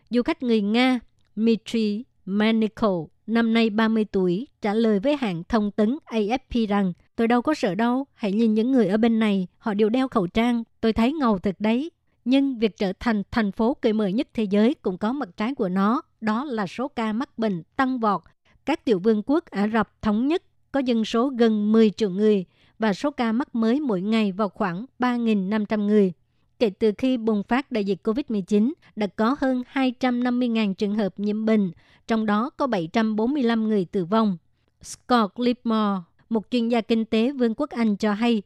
[0.10, 1.00] Du khách người Nga
[1.36, 7.28] Dmitry Manikov năm nay 30 tuổi, trả lời với hãng thông tấn AFP rằng tôi
[7.28, 10.28] đâu có sợ đâu, hãy nhìn những người ở bên này, họ đều đeo khẩu
[10.28, 11.92] trang, tôi thấy ngầu thật đấy.
[12.26, 15.56] Nhưng việc trở thành thành phố cởi mở nhất thế giới cũng có mặt trái
[15.56, 18.22] của nó, đó là số ca mắc bệnh tăng vọt.
[18.66, 22.46] Các tiểu vương quốc Ả Rập thống nhất có dân số gần 10 triệu người
[22.80, 26.14] và số ca mắc mới mỗi ngày vào khoảng 3.500 người.
[26.60, 31.46] Kể từ khi bùng phát đại dịch COVID-19, đã có hơn 250.000 trường hợp nhiễm
[31.46, 31.72] bệnh,
[32.08, 34.38] trong đó có 745 người tử vong.
[34.84, 38.42] Scott Lipmore, một chuyên gia kinh tế Vương quốc Anh cho hay,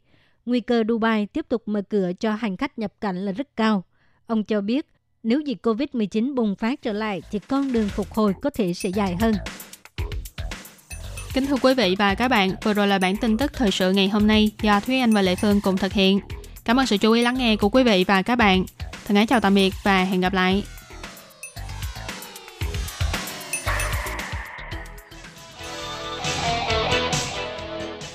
[0.46, 3.84] nguy cơ Dubai tiếp tục mở cửa cho hành khách nhập cảnh là rất cao.
[4.28, 4.86] Ông cho biết,
[5.24, 8.90] nếu dịch COVID-19 bùng phát trở lại thì con đường phục hồi có thể sẽ
[8.90, 9.34] dài hơn.
[11.34, 13.92] Kính thưa quý vị và các bạn, vừa rồi là bản tin tức thời sự
[13.92, 16.20] ngày hôm nay do Thúy Anh và Lệ Phương cùng thực hiện.
[16.68, 18.66] Cảm ơn sự chú ý lắng nghe của quý vị và các bạn.
[19.06, 20.64] Thân ái chào tạm biệt và hẹn gặp lại.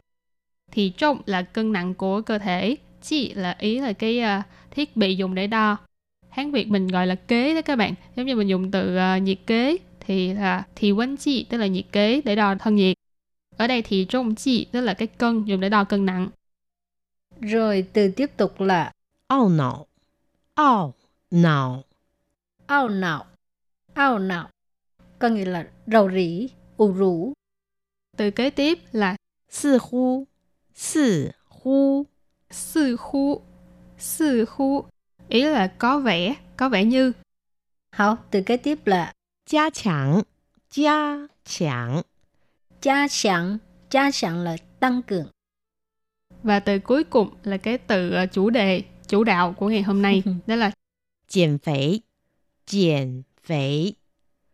[0.71, 4.97] Thì trọng là cân nặng của cơ thể, chị là ý là cái à, thiết
[4.97, 5.77] bị dùng để đo.
[6.29, 9.17] Hán Việt mình gọi là kế đó các bạn, giống như mình dùng từ à,
[9.17, 12.97] nhiệt kế thì là thì quán chị tức là nhiệt kế để đo thân nhiệt.
[13.57, 16.29] Ở đây thì trọng chị tức là cái cân dùng để đo cân nặng.
[17.41, 18.91] Rồi từ tiếp tục là
[19.27, 19.85] ao não.
[20.55, 20.93] Ao
[21.31, 21.83] não.
[22.65, 23.25] Ao não.
[23.93, 24.47] Ao não.
[25.19, 26.47] Có nghĩa là rầu rĩ,
[26.77, 27.33] u rũ,
[28.16, 29.16] Từ kế tiếp là
[29.50, 30.26] 似乎，
[30.74, 32.06] 似乎，
[32.50, 33.42] sư khu.
[33.98, 34.86] Sư khu
[35.28, 37.12] ý là có vẻ, có vẻ như.
[37.92, 39.12] Hảo, từ kế tiếp là
[39.46, 40.22] 加强，
[40.70, 42.02] 加强，
[42.82, 43.58] gia sẵn.
[43.90, 45.26] Gia sẵn là tăng cường.
[46.42, 50.02] Và từ cuối cùng là cái từ ờ, chủ đề, chủ đạo của ngày hôm
[50.02, 50.22] nay.
[50.46, 50.70] đó là
[51.28, 52.00] 减肥，
[52.66, 53.94] 减肥，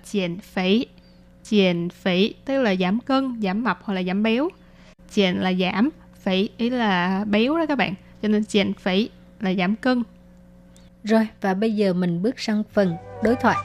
[0.04, 0.86] chèn phẩy.
[1.42, 4.48] Chèn phẩy tức là giảm cân, giảm mập hoặc là giảm béo.
[5.10, 5.90] Chèn là giảm,
[6.24, 7.94] phẩy ý là béo đó các bạn.
[8.22, 9.10] Cho nên chèn phẩy
[9.40, 10.02] là giảm cân.
[11.04, 13.56] Rồi, và bây giờ mình bước sang phần đối thoại.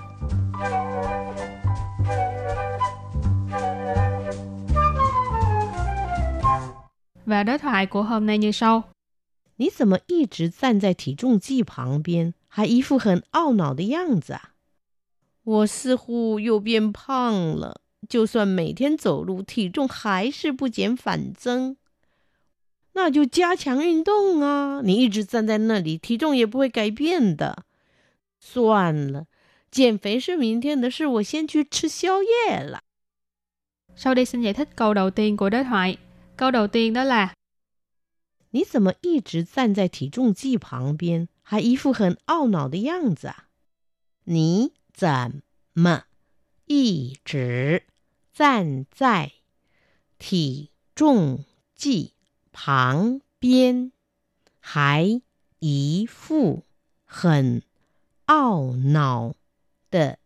[7.26, 8.84] Và đối thoại của hôm nay như sau.
[9.56, 14.50] 你怎么一直站在体重计旁边，还一副很懊恼的样子啊？
[15.49, 21.79] 我似乎又变胖了，就算每天走路，体重还是不减反增。
[22.93, 24.83] 那就加强运动啊！
[24.85, 27.65] 你一直站在那里，体重也不会改变的。
[28.39, 29.25] 算了，
[29.71, 32.83] 减肥是明天的事，我先去吃宵夜了。
[33.97, 35.97] Sau đây xin giải thích câu đầu tiên của đối thoại.
[36.37, 37.31] Câu đầu tiên đó là
[38.51, 43.49] 你怎么一直站在体重计旁边，还一副很懊恼的样子啊？
[44.25, 45.42] 你怎
[45.74, 46.04] 么
[46.66, 47.84] 一直
[48.34, 49.32] 站在
[50.18, 51.44] 体重
[51.76, 52.14] 计
[52.52, 53.92] 旁边，
[54.60, 55.22] 还
[55.60, 56.64] 一副
[57.06, 57.62] 很
[58.28, 59.34] 懊恼
[59.92, 60.20] 的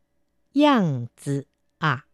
[0.54, 1.48] 样子
[1.80, 2.06] 啊？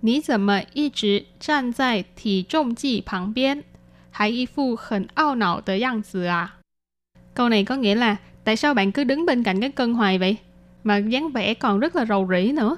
[0.00, 3.64] 你怎么一直站在体重计旁边，
[4.10, 6.58] 还一副很懊恼的样子啊？
[7.34, 10.36] Câu này có nghĩa là tại sao bạn cứ đứng bên cạnh cái cân hoài vậy?
[10.87, 12.77] mà dáng vẻ còn rất là rầu rĩ nữa.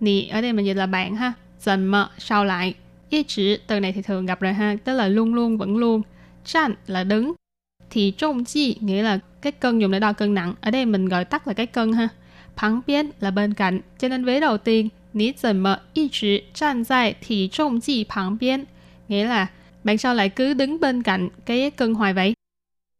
[0.00, 1.32] Nì ở đây mình dịch là bạn ha.
[1.60, 2.74] Dần mờ sau lại.
[3.10, 6.02] Ý chỉ từ này thì thường gặp rồi ha, tức là luôn luôn vẫn luôn.
[6.44, 7.32] Chan là đứng.
[7.90, 10.54] Thì trung chi nghĩa là cái cân dùng để đo cân nặng.
[10.60, 12.08] Ở đây mình gọi tắt là cái cân ha.
[12.56, 13.80] Phẳng biến là bên cạnh.
[13.98, 18.04] Cho nên vế đầu tiên, nì dần mờ ý chỉ chan dài thì trung chi
[18.08, 18.64] phẳng biến.
[19.08, 19.46] Nghĩa là
[19.84, 22.34] bạn sao lại cứ đứng bên cạnh cái cân hoài vậy?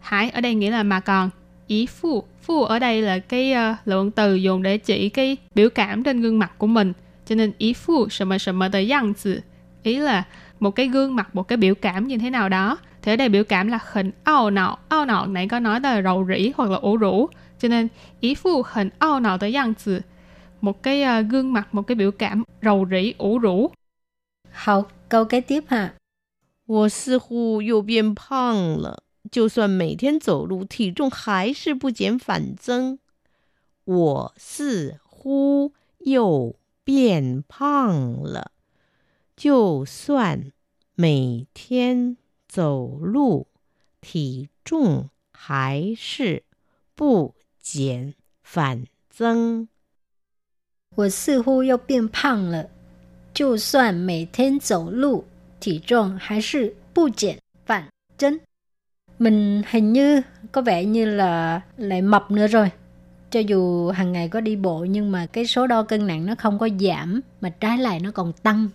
[0.03, 1.31] Hải ở đây nghĩa là mà còn,
[1.68, 5.70] Ý phu, phu ở đây là cái uh, lượng từ dùng để chỉ cái biểu
[5.70, 6.94] cảm trên gương mặt của mình.
[7.26, 9.44] Cho nên ý phu什么什么的样子.
[9.84, 10.24] Ý là
[10.60, 12.78] một cái gương mặt, một cái biểu cảm như thế nào đó.
[13.02, 14.78] Thì ở đây biểu cảm là hình ao nọ.
[14.90, 17.30] Ao nọ nãy có nói là rầu rĩ hoặc là ủ rũ.
[17.60, 17.88] Cho nên
[18.20, 20.02] ý phu hình ao nọ的样子.
[20.62, 23.72] Một cái uh, gương mặt, một cái biểu cảm rầu rĩ, ủ rũ.
[24.52, 25.94] Hảo, câu kế tiếp ha.
[26.70, 32.99] 我似乎又变胖了， 就算每天走路，体重还是不减反增。
[33.85, 38.53] 我似乎又变胖了，
[39.37, 40.53] 就算
[40.95, 43.49] 每天走路，
[44.01, 46.45] 体重还是
[46.95, 49.69] 不减反增。
[50.97, 52.71] 我似乎又变胖了，
[53.33, 55.25] 就算每天走路，
[55.59, 58.41] 体重还是不减反增.
[59.19, 60.23] Mình hình như
[60.53, 62.71] có vẻ như là lại mập nữa rồi.
[63.31, 66.35] cho dù hàng ngày có đi bộ nhưng mà cái số đo cân nặng nó
[66.35, 68.69] không có giảm mà trái lại nó còn tăng.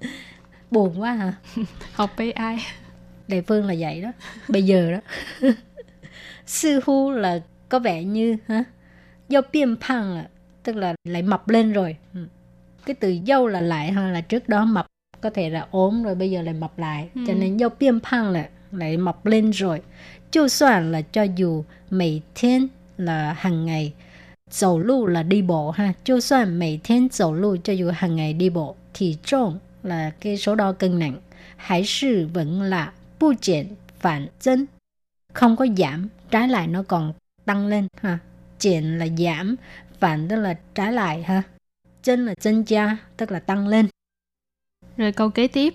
[0.70, 1.34] Buồn quá hả?
[1.94, 2.58] Học với ai
[3.28, 4.12] đại phương là vậy đó.
[4.48, 5.00] Bây giờ đó.
[6.46, 8.64] Sư hu là có vẻ như hả?
[9.28, 10.28] Do biên phăng là
[10.62, 11.96] tức là lại mập lên rồi.
[12.14, 12.20] Ừ.
[12.86, 14.86] cái từ dâu là lại ha là trước đó mập
[15.20, 17.08] có thể là ốm rồi bây giờ lại mập lại.
[17.14, 17.20] Ừ.
[17.26, 19.82] cho nên do biên phăng là lại mọc lên rồi.
[20.30, 23.92] Cho soạn là cho dù mỗi thiên là hàng ngày,
[24.50, 25.92] dầu lưu là đi bộ ha.
[26.04, 30.10] Cho soạn mấy thiên dầu lưu cho dù hàng ngày đi bộ thì trọng là
[30.20, 31.20] cái số đo cân nặng.
[31.56, 34.66] Hãy sự vẫn là bu triển phản chân.
[35.32, 37.12] Không có giảm, trái lại nó còn
[37.44, 38.18] tăng lên ha.
[38.58, 39.56] Triển là giảm,
[39.98, 41.42] phản tức là trái lại ha.
[42.02, 43.86] Chân là chân gia, tức là tăng lên.
[44.96, 45.74] Rồi câu kế tiếp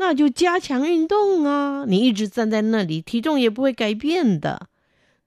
[0.00, 1.84] 那就加强运动啊！
[1.84, 4.68] 你一直站在那里，体重也不会改变的。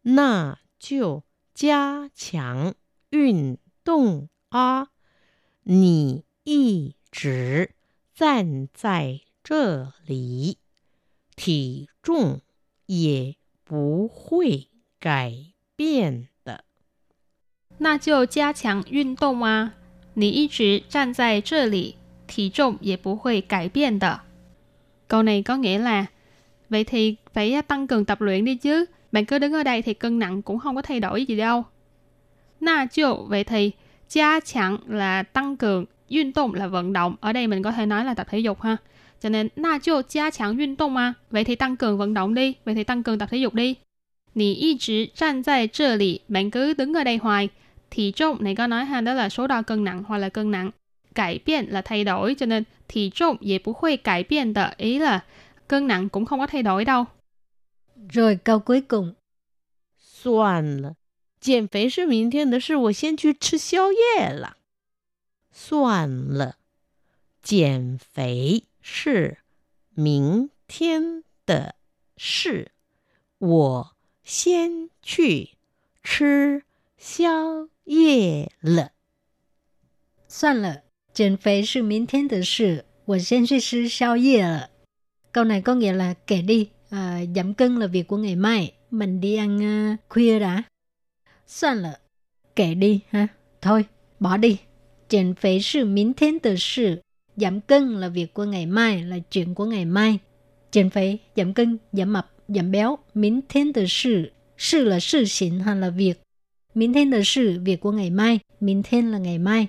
[0.03, 2.73] 那就加强
[3.09, 4.87] 运动啊！
[5.63, 7.71] 你一直
[8.13, 10.57] 站在这里，
[11.35, 12.39] 体重
[12.85, 15.35] 也不会改
[15.75, 16.63] 变的。
[17.79, 19.73] 那就加强运动啊！
[20.13, 24.21] 你一直站在这里，体重也不会改变的。
[25.10, 26.06] Câu này có nghĩa là
[26.70, 28.84] vậy thì phải tăng cường tập luyện đi chứ.
[29.12, 31.64] Bạn cứ đứng ở đây thì cân nặng cũng không có thay đổi gì đâu.
[32.60, 33.70] Na chiều vậy thì
[34.08, 37.16] gia chẳng là tăng cường,运动là vận động.
[37.20, 38.76] Ở đây mình có thể nói là tập thể dục ha.
[39.20, 41.14] Cho nên na chiều gia chẳng 运动 mà.
[41.30, 42.54] Vậy thì tăng cường vận động đi.
[42.64, 43.74] Vậy thì tăng cường tập thể dục đi.
[44.34, 46.20] Nì y chỉ站在这里.
[46.28, 47.48] Bạn cứ đứng ở đây hoài.
[47.90, 50.50] Thì trọng này có nói ha, đó là số đo cân nặng hoặc là cân
[50.50, 50.70] nặng.
[51.14, 54.74] Cải biến là thay đổi, cho nên thì trọng 也不会改变的.
[54.78, 55.24] Ý là
[55.68, 57.06] cân nặng cũng không có thay đổi đâu.
[58.12, 59.14] Rồi câu cuối cùng.
[59.98, 60.96] 算了，
[61.40, 64.56] 减肥是明天的事，我先去吃宵夜了。
[65.52, 66.56] 算了，
[67.42, 69.38] 减肥是
[69.90, 71.76] 明天的
[72.16, 72.72] 事，
[73.38, 75.56] 我先去
[76.02, 76.64] 吃
[76.98, 78.92] 宵夜了。
[80.28, 80.82] 算了，
[81.14, 84.70] 减肥是明天的事，我先去吃宵夜了。
[85.32, 89.20] Câu này có nghĩa là kể đi, à, giảm cân là việc của ngày mai, mình
[89.20, 89.56] đi ăn
[89.92, 90.62] uh, khuya đã.
[91.46, 91.98] Soạn là,
[92.56, 93.28] kể đi ha,
[93.62, 93.84] thôi,
[94.20, 94.56] bỏ đi.
[95.10, 97.00] Giảm phế là minh thiên tờ sự,
[97.36, 100.18] giảm cân là việc của ngày mai, là chuyện của ngày mai.
[100.72, 105.24] Giảm phế, giảm cân, giảm mập, giảm béo, minh thiên tờ sự, sự là sự
[105.24, 106.20] xỉn hay là việc.
[106.74, 109.68] Minh thiên tờ sự, việc của ngày mai, minh thiên là ngày mai.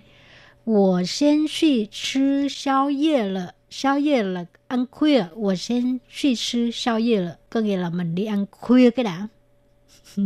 [0.63, 3.54] 我先去吃宵夜了。
[3.70, 7.38] 宵夜là ăn khuya, 我先去吃宵夜了.
[7.50, 9.28] Có nghĩa là mình đi ăn khuya cái đã.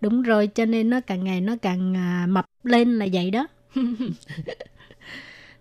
[0.00, 3.46] Đúng rồi, cho nên nó càng ngày nó càng à, mập lên là vậy đó.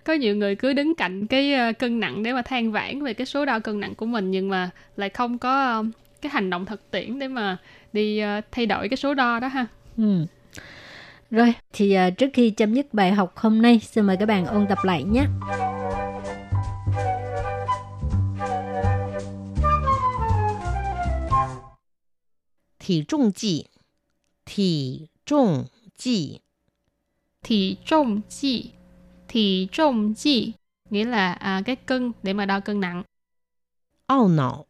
[0.03, 3.13] có nhiều người cứ đứng cạnh cái à, cân nặng để mà than vãn về
[3.13, 5.81] cái số đo cân nặng của mình nhưng mà lại không có à,
[6.21, 7.57] cái hành động thực tiễn để mà
[7.93, 9.67] đi à, thay đổi cái số đo đó ha.
[9.97, 10.25] Ừ.
[11.34, 14.46] Rồi, thì uh, trước khi chấm dứt bài học hôm nay, xin mời các bạn
[14.46, 15.26] ôn tập lại nhé.
[22.78, 23.64] Thể trọng trị
[24.46, 25.64] Thể trọng
[25.98, 26.40] trị
[27.42, 28.70] Thể trọng trị
[29.28, 30.52] Thể trọng trị
[30.90, 33.02] Nghĩa là à, cái cân để mà đo cân nặng.
[34.06, 34.64] Áo não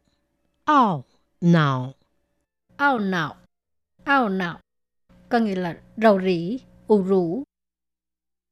[0.65, 1.03] Áo
[1.41, 1.93] não
[2.77, 3.35] Áo não
[4.05, 4.64] Áo não
[5.29, 7.43] có nghĩa là rầu rĩ, ủ rũ.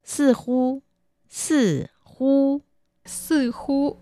[0.03, 0.81] Sư hu,
[1.29, 2.61] sư hu,
[3.05, 3.97] sư hu,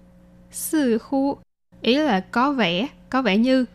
[0.52, 1.38] sư hu,
[1.82, 3.66] ý là có vẻ, có vẻ như.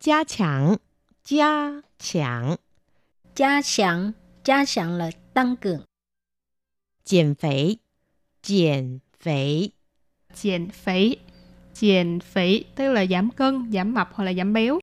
[0.00, 0.76] Gia chẳng,
[1.24, 2.56] gia chẳng.
[3.36, 4.12] Gia chẳng,
[4.44, 5.80] gia chẳng là tăng cường.
[7.04, 7.76] Giảm phế,
[8.42, 9.68] giảm phế.
[10.34, 11.16] Giảm phế,
[11.74, 14.78] giảm phế tức là giảm cân, giảm mập hoặc là giảm béo.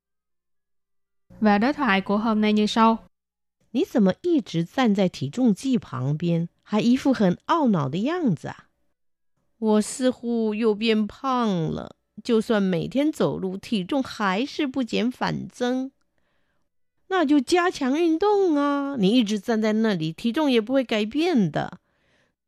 [1.41, 2.99] Và đối thoại của hôm nay như sau.
[3.73, 8.69] 你怎么一直站在体重计旁边，还一副很懊恼的样子啊？
[9.59, 15.91] 我似乎又变胖了，就算每天走路，体重还是不减反增。
[17.09, 18.97] 那就加强运动啊！
[18.99, 21.79] 你一直站在那里，体重也不会改变的。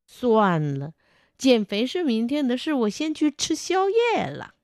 [0.06, 0.92] 算了，
[1.36, 4.54] 减肥是明天的事，我先去吃宵夜了。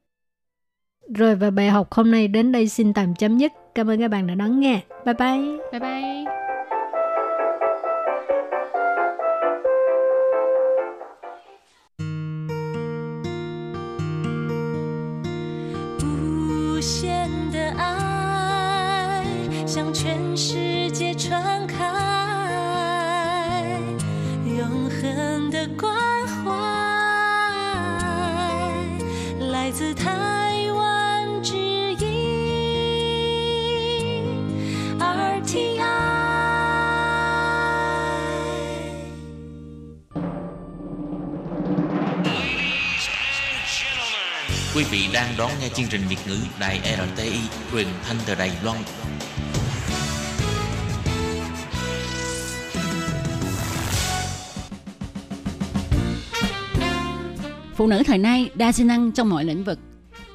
[1.12, 3.52] Rồi và bài học hôm nay đến đây xin tạm chấm dứt.
[3.77, 4.81] Cảm ơn các bạn đã đón nghe.
[5.05, 5.57] Bye bye.
[5.71, 6.46] Bye bye.
[45.17, 47.39] Đang đón nghe chương trình Việt ngữ Đài RTI
[47.71, 48.77] truyền thanh từ Đài Loan.
[57.75, 59.79] Phụ nữ thời nay đa sinh năng trong mọi lĩnh vực.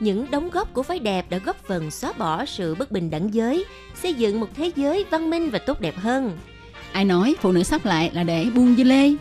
[0.00, 3.34] Những đóng góp của phái đẹp đã góp phần xóa bỏ sự bất bình đẳng
[3.34, 3.64] giới,
[4.02, 6.38] xây dựng một thế giới văn minh và tốt đẹp hơn.
[6.92, 9.12] Ai nói phụ nữ sắp lại là để buông dưa lê?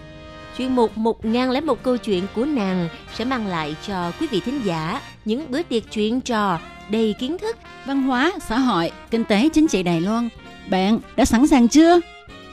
[0.58, 5.02] Chuyên mục 1001 câu chuyện của nàng sẽ mang lại cho quý vị thính giả
[5.26, 7.58] những bữa tiệc chuyện trò đầy kiến thức.
[7.86, 10.30] Văn hóa, xã hội, kinh tế, chính trị Đài Loan.
[10.70, 12.00] Bạn đã sẵn sàng chưa?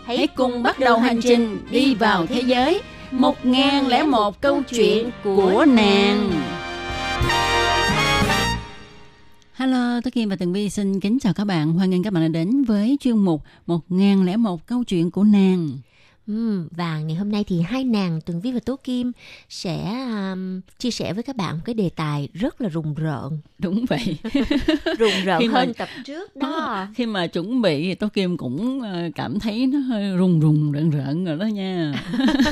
[0.05, 6.31] Hãy cùng bắt đầu hành trình đi vào thế giới 1001 câu chuyện của nàng.
[9.55, 11.73] Hello, Tất Kim và Tường Vi xin kính chào các bạn.
[11.73, 15.69] Hoan nghênh các bạn đã đến với chuyên mục 1001 câu chuyện của nàng.
[16.29, 19.13] Ừm, và ngày hôm nay thì hai nàng Tường Vi và Tố Kim
[19.49, 19.77] sẽ
[20.33, 23.85] um, chia sẻ với các bạn một cái đề tài rất là rùng rợn, Đúng
[23.89, 24.17] vậy.
[24.99, 26.87] rùng rợn Khi mà- hơn tập trước đó.
[26.95, 30.73] Khi mà chuẩn bị thì Tố Kim cũng ờ, cảm thấy nó hơi rùng rùng
[30.73, 31.95] rợn rợn rồi đó nha.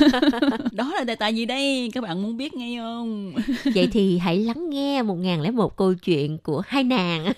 [0.71, 1.91] đó là đề tài gì đây?
[1.93, 3.33] Các bạn muốn biết ngay không?
[3.75, 7.31] Vậy thì hãy lắng nghe 1001 câu chuyện của hai nàng.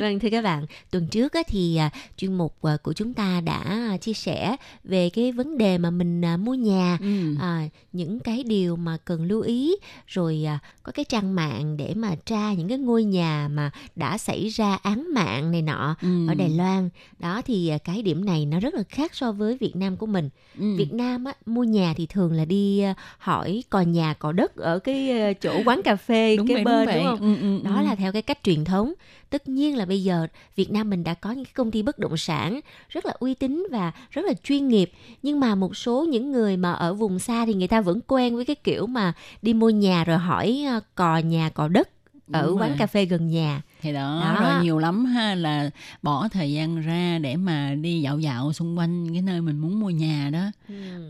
[0.00, 3.40] vâng thưa các bạn, tuần trước á, thì à, chuyên mục à, của chúng ta
[3.40, 4.56] đã chia sẻ
[4.88, 7.34] về cái vấn đề mà mình à, mua nhà Ừ.
[7.40, 11.94] à, những cái điều mà cần lưu ý rồi à, có cái trang mạng để
[11.94, 16.26] mà tra những cái ngôi nhà mà đã xảy ra án mạng này nọ Ừ.
[16.28, 19.56] ở Đài Loan đó thì à, cái điểm này nó rất là khác so với
[19.60, 20.74] Việt Nam của mình Ừ.
[20.76, 24.56] Việt Nam á mua nhà thì thường là đi à, hỏi cò nhà cò đất
[24.56, 26.96] ở cái à, chỗ quán cà phê đúng kế vậy, bên đúng vậy.
[26.96, 27.84] đúng không Ừ, ừ, đó ừ.
[27.84, 28.92] là theo cái cách truyền thống
[29.30, 32.16] tất nhiên là bây giờ Việt Nam mình đã có những công ty bất động
[32.16, 34.92] sản rất là uy tín và rất là chuyên nghiệp.
[35.22, 38.36] Nhưng mà một số những người mà ở vùng xa thì người ta vẫn quen
[38.36, 39.12] với cái kiểu mà
[39.42, 41.88] đi mua nhà rồi hỏi ờ, cò nhà cò đất
[42.32, 42.78] ở Đúng quán rồi.
[42.78, 43.62] cà phê gần nhà.
[43.80, 44.42] Thì đó, Đó.
[44.42, 45.70] rồi nhiều lắm ha là
[46.02, 49.80] bỏ thời gian ra để mà đi dạo dạo xung quanh cái nơi mình muốn
[49.80, 50.50] mua nhà đó.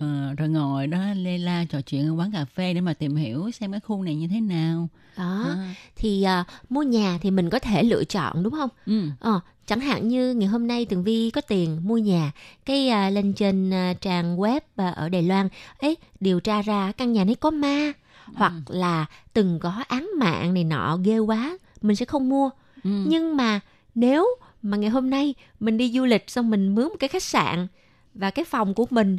[0.01, 3.17] Ờ, rồi ngồi đó lê la trò chuyện ở quán cà phê để mà tìm
[3.17, 7.31] hiểu xem cái khu này như thế nào đó À, thì à, mua nhà thì
[7.31, 9.03] mình có thể lựa chọn đúng không ừ.
[9.21, 12.33] Ờ, chẳng hạn như ngày hôm nay Tường Vi có tiền mua nhà,
[12.65, 16.93] cái à, lên trên à, trang web à, ở Đài Loan, ấy điều tra ra
[16.93, 17.93] căn nhà này có ma
[18.35, 22.51] hoặc là từng có án mạng này nọ ghê quá, mình sẽ không mua.
[22.85, 22.91] Ừ.
[23.07, 23.61] Nhưng mà
[23.95, 24.27] nếu
[24.63, 27.67] mà ngày hôm nay mình đi du lịch xong mình mướn một cái khách sạn
[28.15, 29.19] và cái phòng của mình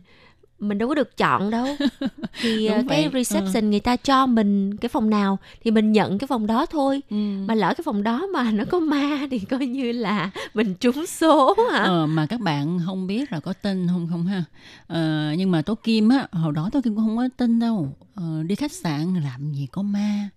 [0.60, 1.76] mình đâu có được chọn đâu.
[2.42, 3.24] Thì Đúng cái vậy.
[3.24, 7.02] reception người ta cho mình cái phòng nào thì mình nhận cái phòng đó thôi.
[7.10, 7.16] Ừ.
[7.48, 11.06] mà lỡ cái phòng đó mà nó có ma thì coi như là mình trúng
[11.06, 11.84] số hả?
[11.84, 14.44] Ờ, mà các bạn không biết là có tin không không ha?
[14.88, 17.96] Ờ, nhưng mà tố kim á hồi đó tố kim cũng không có tin đâu.
[18.16, 20.30] Ờ, đi khách sạn làm gì có ma?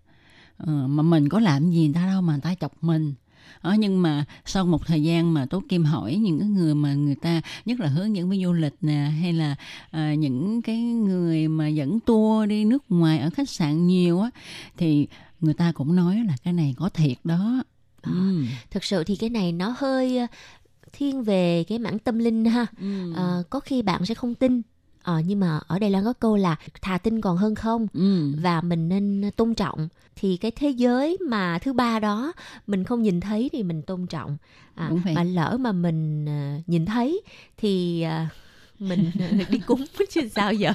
[0.57, 3.15] Ờ, mà mình có làm gì người ta đâu mà người ta chọc mình
[3.63, 6.95] ờ, nhưng mà sau một thời gian mà tố kim hỏi những cái người mà
[6.95, 9.55] người ta nhất là hướng dẫn viên du lịch nè hay là
[9.91, 14.31] ờ, những cái người mà dẫn tour đi nước ngoài ở khách sạn nhiều á
[14.77, 15.07] thì
[15.41, 17.63] người ta cũng nói là cái này có thiệt đó
[18.03, 18.45] ừ.
[18.71, 20.19] thực sự thì cái này nó hơi
[20.93, 23.13] thiên về cái mảng tâm linh ha Ừ.
[23.15, 24.63] Ờ, có khi bạn sẽ không tin
[25.03, 27.87] Ờ, nhưng mà ở Đài Loan có câu là thà tin còn hơn không?
[27.95, 28.33] Ừ.
[28.41, 29.89] và mình nên tôn trọng.
[30.17, 32.33] Thì cái thế giới mà thứ ba đó
[32.67, 34.37] mình không nhìn thấy thì mình tôn trọng.
[34.75, 37.23] À, mà lỡ mà mình ờ, nhìn thấy
[37.57, 38.27] thì ờ,
[38.89, 39.11] mình
[39.51, 40.73] đi cúng chứ sao giờ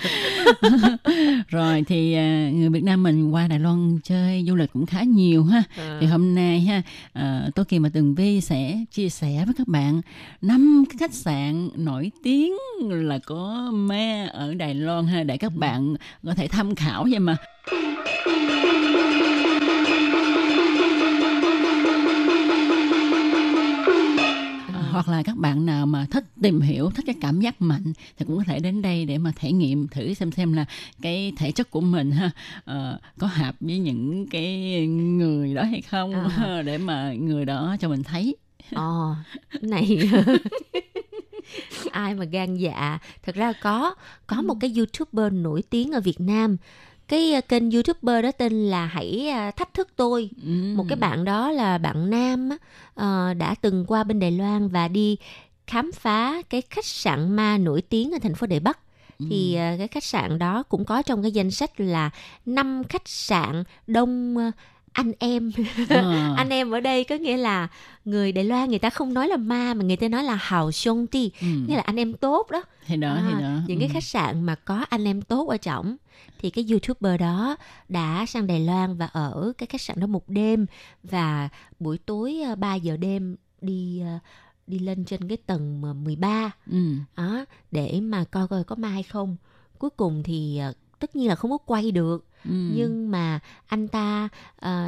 [1.47, 5.03] Rồi thì à, người Việt Nam mình qua Đài Loan chơi du lịch cũng khá
[5.03, 5.63] nhiều ha.
[5.77, 5.97] Ờ.
[6.01, 6.81] Thì hôm nay ha,
[7.13, 10.01] à, Tố Kỳ và Tường Vi sẽ chia sẻ với các bạn
[10.41, 12.53] năm cái khách sạn nổi tiếng
[12.89, 15.95] là có ma ở Đài Loan ha để các bạn
[16.25, 17.37] có thể tham khảo vậy mà.
[24.97, 28.25] Hoặc là các bạn nào mà thích tìm hiểu thích cái cảm giác mạnh thì
[28.25, 30.65] cũng có thể đến đây để mà thể nghiệm thử xem xem là
[31.01, 32.31] cái thể chất của mình ha
[32.65, 36.61] ờ, có hợp với những cái người đó hay không À.
[36.65, 38.35] để mà người đó cho mình thấy
[38.75, 39.15] Ồ,
[39.51, 39.99] cái này
[41.91, 42.99] ai mà gan dạ.
[43.23, 43.95] Thật ra có
[44.27, 46.57] có một cái YouTuber nổi tiếng ở Việt Nam.
[47.07, 50.29] Cái ờ, kênh YouTuber đó tên là Hãy ờ, thách thức tôi.
[50.45, 50.73] Ừ.
[50.75, 52.57] Một cái bạn đó là bạn nam á,
[52.95, 55.17] ờ, đã từng qua bên Đài Loan và đi
[55.67, 58.79] khám phá cái khách sạn ma nổi tiếng ở thành phố Đài Bắc.
[59.29, 62.09] Thì cái khách sạn đó cũng có trong cái danh sách là
[62.45, 64.35] năm khách sạn đông
[64.97, 65.51] anh em
[65.89, 66.33] Ờ.
[66.37, 67.67] anh em ở đây có nghĩa là
[68.05, 70.71] người Đài Loan người ta không nói là ma mà người ta nói là hào
[70.71, 71.47] 兄弟 Ừ.
[71.67, 73.93] nghĩa là anh em tốt đó thì đó À, thì đó những cái Ừ.
[73.93, 75.97] khách sạn mà có anh em tốt ở trọng
[76.39, 77.55] thì cái youtuber đó
[77.89, 80.65] đã sang Đài Loan và ở cái khách sạn đó một đêm
[81.03, 84.19] và buổi tối ờ, 3 giờ đêm đi ờ,
[84.67, 86.77] đi lên trên cái tầng mà 13 ừ.
[87.17, 89.35] đó để mà coi coi có ma hay không
[89.79, 92.51] cuối cùng thì ờ, tất nhiên là không có quay được Ừ.
[92.69, 94.87] nhưng mà anh ta ờ,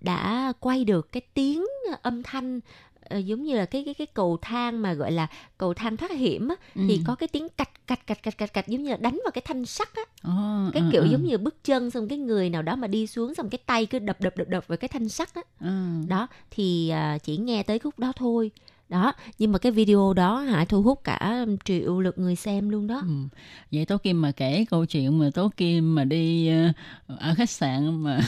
[0.00, 1.64] đã quay được cái tiếng
[2.02, 2.60] âm thanh
[3.08, 5.26] ờ, giống như là cái cái cái cầu thang mà gọi là
[5.58, 7.02] cầu thang thoát hiểm á, thì Ừ.
[7.06, 9.42] có cái tiếng cạch cạch cạch cạch cạch cạch giống như là đánh vào cái
[9.44, 11.08] thanh sắt á Ờ, cái ờ, kiểu ờ.
[11.10, 13.86] giống như bước chân xong cái người nào đó mà đi xuống xong cái tay
[13.86, 15.72] cứ đập đập đập đập vào cái thanh sắt á Ờ.
[16.08, 18.50] đó thì à, chỉ nghe tới khúc đó thôi
[18.88, 22.86] đó nhưng mà cái video đó hả thu hút cả triệu lượt người xem luôn
[22.86, 23.38] đó Ừ.
[23.72, 27.50] Vậy Tố Kim mà kể câu chuyện mà Tố Kim mà đi ờ, ở khách
[27.50, 28.20] sạn mà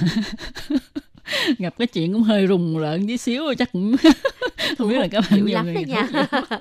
[1.59, 3.97] gặp cái chuyện cũng hơi rùng rợn tí xíu chắc cũng
[4.79, 6.09] không biết là các bạn lắm đó nha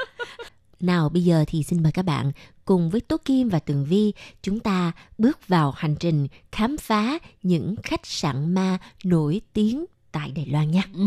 [0.79, 2.31] nào bây giờ thì xin mời các bạn
[2.65, 7.19] cùng với Tố Kim và Tường Vi chúng ta bước vào hành trình khám phá
[7.43, 10.83] những khách sạn ma nổi tiếng tại Đài Loan nha.
[10.93, 11.05] Ừ.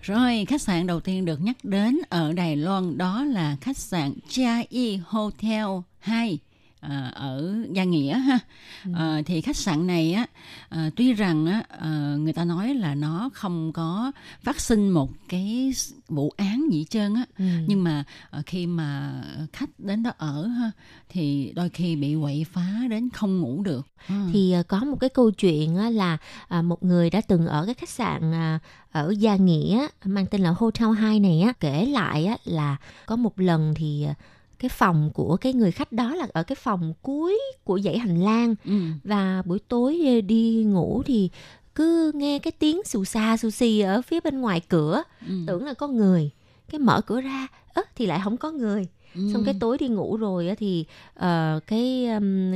[0.00, 4.12] Rồi, khách sạn đầu tiên được nhắc đến ở Đài Loan đó là khách sạn
[4.28, 4.62] Gia
[5.06, 5.66] Hotel
[5.98, 6.38] 2
[6.88, 8.38] à, ở Gia Nghĩa ha.
[8.94, 10.26] À, thì khách sạn này á
[10.68, 14.12] à, tuy rằng á à, người ta nói là nó không có
[14.42, 15.72] phát sinh một cái
[16.08, 17.44] vụ án gì trơn á Ừ.
[17.66, 19.22] nhưng mà ờ, khi mà
[19.52, 20.70] khách đến đó ở ha
[21.08, 24.14] thì đôi khi bị quậy phá đến không ngủ được Ừ.
[24.32, 26.16] thì à, có một cái câu chuyện á là
[26.48, 28.58] à, một người đã từng ở cái khách sạn à,
[28.92, 32.76] ở Gia Nghĩa mang tên là Hotel 2 này á kể lại á là
[33.06, 34.14] có một lần thì à,
[34.64, 38.20] cái phòng của cái người khách đó là ở cái phòng cuối của dãy hành
[38.24, 38.72] lang ừ.
[39.04, 41.30] và buổi tối ờ, đi ngủ thì
[41.74, 45.34] cứ nghe cái tiếng xù xa xù xì ở phía bên ngoài cửa Ừ.
[45.46, 46.30] tưởng là có người
[46.70, 49.20] cái mở cửa ra ớ thì lại không có người Ừ.
[49.32, 50.84] xong cái tối đi ngủ rồi thì
[51.14, 52.52] ờ, cái um,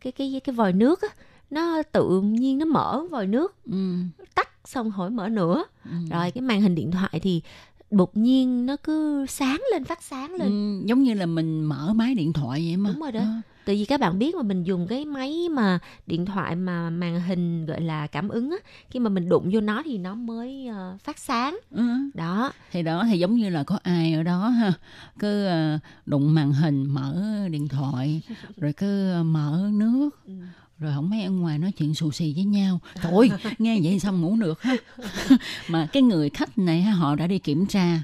[0.00, 1.08] cái cái cái vòi nước á
[1.50, 3.94] nó tự nhiên nó mở vòi nước Ừ.
[4.34, 5.90] tắt xong hỏi mở nữa Ừ.
[6.10, 7.42] rồi cái màn hình điện thoại thì
[7.90, 11.92] đột nhiên nó cứ sáng lên phát sáng lên Ừ, giống như là mình mở
[11.94, 13.20] máy điện thoại vậy mà Đúng rồi đó.
[13.20, 13.26] Ờ.
[13.64, 17.20] Tại vì các bạn biết mà mình dùng cái máy mà điện thoại mà màn
[17.20, 18.56] hình gọi là cảm ứng á,
[18.90, 21.58] khi mà mình đụng vô nó thì nó mới ờ, phát sáng.
[21.70, 21.84] Ừ.
[22.14, 22.52] Đó.
[22.72, 24.72] thì đó thì giống như là có ai ở đó ha
[25.18, 27.14] cứ ờ, đụng màn hình mở
[27.50, 28.22] điện thoại
[28.56, 30.32] rồi cứ ờ, mở nước Ừ.
[30.78, 32.80] rồi không mấy ở ngoài nói chuyện xù xì với nhau.
[33.02, 34.76] Thôi nghe vậy xong ngủ được ha?
[35.68, 38.02] Mà cái người khách này họ đã đi kiểm tra.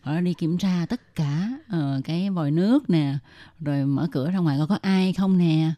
[0.00, 3.14] Họ đã đi kiểm tra tất cả ờ, cái vòi nước nè
[3.60, 5.70] rồi mở cửa ra ngoài coi có ai không nè.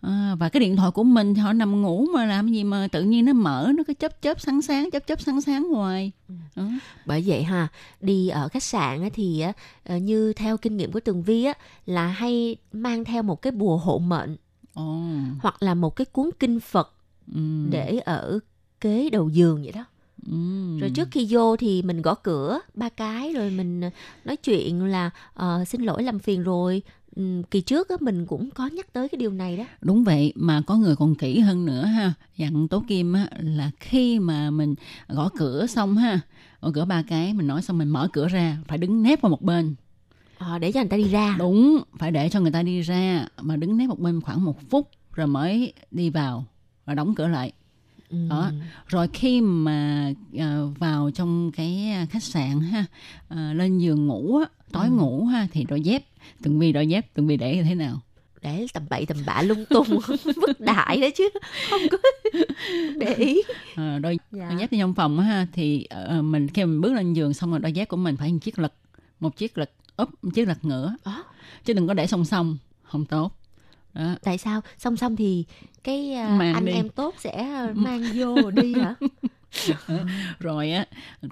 [0.00, 3.02] À, và cái điện thoại của mình họ nằm ngủ mà làm gì mà tự
[3.02, 6.12] nhiên nó mở nó cứ chớp chớp sáng sáng chớp chớp sáng sáng hoài.
[6.54, 6.68] Ừ.
[7.06, 7.68] Bởi vậy ha,
[8.00, 9.44] đi ở khách sạn thì
[9.84, 11.52] ờ, như theo kinh nghiệm của Tường Vi á
[11.86, 14.36] là hay mang theo một cái bùa hộ mệnh
[14.76, 15.00] Ồ,
[15.40, 16.92] hoặc là một cái cuốn kinh Phật
[17.34, 18.38] ừ, để ở
[18.80, 19.84] kế đầu giường vậy đó.
[20.26, 20.32] ừ.
[20.80, 23.90] Rồi trước khi vô thì mình gõ cửa ba cái rồi mình ờ,
[24.24, 26.82] nói chuyện là ờ, xin lỗi làm phiền rồi.
[27.16, 29.64] Ừm, kỳ trước á mình cũng có nhắc tới cái điều này đó.
[29.80, 33.70] đúng vậy mà có người còn kỹ hơn nữa ha dặn tố kim á là
[33.80, 34.74] khi mà mình
[35.08, 36.20] gõ cửa xong ha
[36.60, 39.30] gõ cửa ba cái mình nói xong mình mở cửa ra phải đứng nép qua
[39.30, 39.74] một bên
[40.38, 41.36] Ờ, để cho người ta đi ra.
[41.38, 44.70] đúng phải để cho người ta đi ra mà đứng nép một bên khoảng một
[44.70, 46.44] phút rồi mới đi vào
[46.84, 47.52] và đóng cửa lại
[48.10, 48.16] Ừ.
[48.30, 48.50] đó
[48.86, 52.84] rồi khi mà ờ, vào trong cái khách sạn ha
[53.28, 54.90] ờ, lên giường ngủ á tối Ừ.
[54.90, 56.02] ngủ ha thì đôi dép
[56.42, 58.00] từng vi đôi dép từng vi để như thế nào
[58.42, 59.86] để tầm bậy tầm bạ lung tung
[60.36, 61.28] vứt đại đó chứ
[61.70, 61.98] không có
[62.98, 63.42] để ý
[63.76, 64.48] Ờ, đôi dạ.
[64.48, 67.60] đôi dép trong phòng ha thì ờ, mình khi mình bước lên giường xong rồi
[67.60, 68.72] đôi dép của mình phải một chiếc lật
[69.20, 71.12] một chiếc lật úp chiếc lật ngửa Ờ.
[71.64, 73.32] chứ đừng có để song song không tốt
[73.94, 74.14] đó.
[74.22, 75.44] tại sao song song thì
[75.84, 76.72] cái à, Mang anh đi.
[76.72, 78.94] em tốt sẽ mang vô đi hả
[80.40, 80.84] rồi á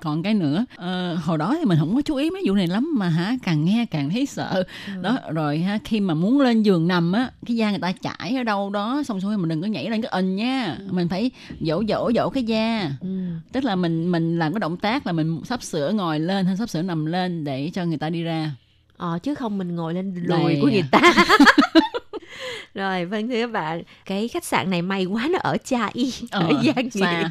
[0.03, 2.67] còn cái nữa ờ, hồi đó thì mình không có chú ý mấy vụ này
[2.67, 5.03] lắm mà hả càng nghe càng thấy sợ Ừ.
[5.03, 8.37] đó rồi ha khi mà muốn lên giường nằm á cái da người ta chải
[8.37, 11.31] ở đâu đó xong xuôi mình đừng có nhảy lên cái ình nha mình phải
[11.61, 13.09] dỗ dỗ dỗ cái da ừ.
[13.53, 16.57] tức là mình mình làm cái động tác là mình sắp sửa ngồi lên hay
[16.57, 18.51] sắp sửa nằm lên để cho người ta đi ra
[18.97, 20.73] ờ, chứ không mình ngồi lên đùi Đây của à.
[20.73, 21.01] người ta
[22.74, 26.12] rồi vâng thưa các bạn cái khách sạn này may quá nó ở cha y
[26.30, 27.30] Ờ, ở Giang xa.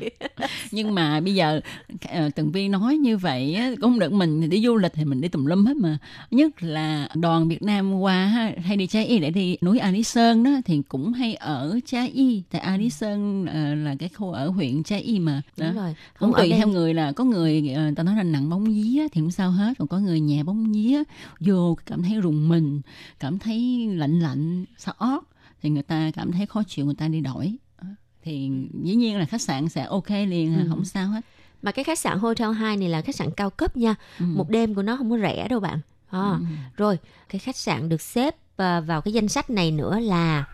[0.72, 1.62] Nhưng mà bây giờ
[2.10, 5.28] ờ, tường vi nói như vậy cũng được mình đi du lịch thì mình đi
[5.28, 5.98] tùm lum hết mà
[6.32, 9.92] nhất là đoàn Việt Nam qua ha, hay đi Chai Y để đi núi A
[9.92, 13.96] Lý Sơn đó thì cũng hay ở Chai Y tại A Lý Sơn ờ, là
[14.00, 15.66] cái khu ở huyện Chai Y mà đó.
[15.68, 18.50] đúng rồi cũng ở tùy theo người là có người ờ, ta nói là nặng
[18.50, 21.04] bóng vía thì không sao hết còn có người nhẹ bóng vía
[21.40, 22.82] vô cảm thấy rùng mình
[23.20, 25.24] cảm thấy lạnh lạnh sợ ót
[25.62, 27.88] thì người ta cảm thấy khó chịu người ta đi đổi Đó.
[28.24, 28.52] thì
[28.84, 30.66] dĩ nhiên là khách sạn sẽ ok liền Ừ.
[30.70, 31.22] không sao hết
[31.62, 34.26] mà cái khách sạn Hotel 2 này là khách sạn cao cấp nha Ừ.
[34.26, 35.80] một đêm của nó không có rẻ đâu bạn
[36.10, 36.36] à, Ừ.
[36.78, 36.98] rồi
[37.30, 40.46] cái khách sạn được xếp à, vào cái danh sách này nữa là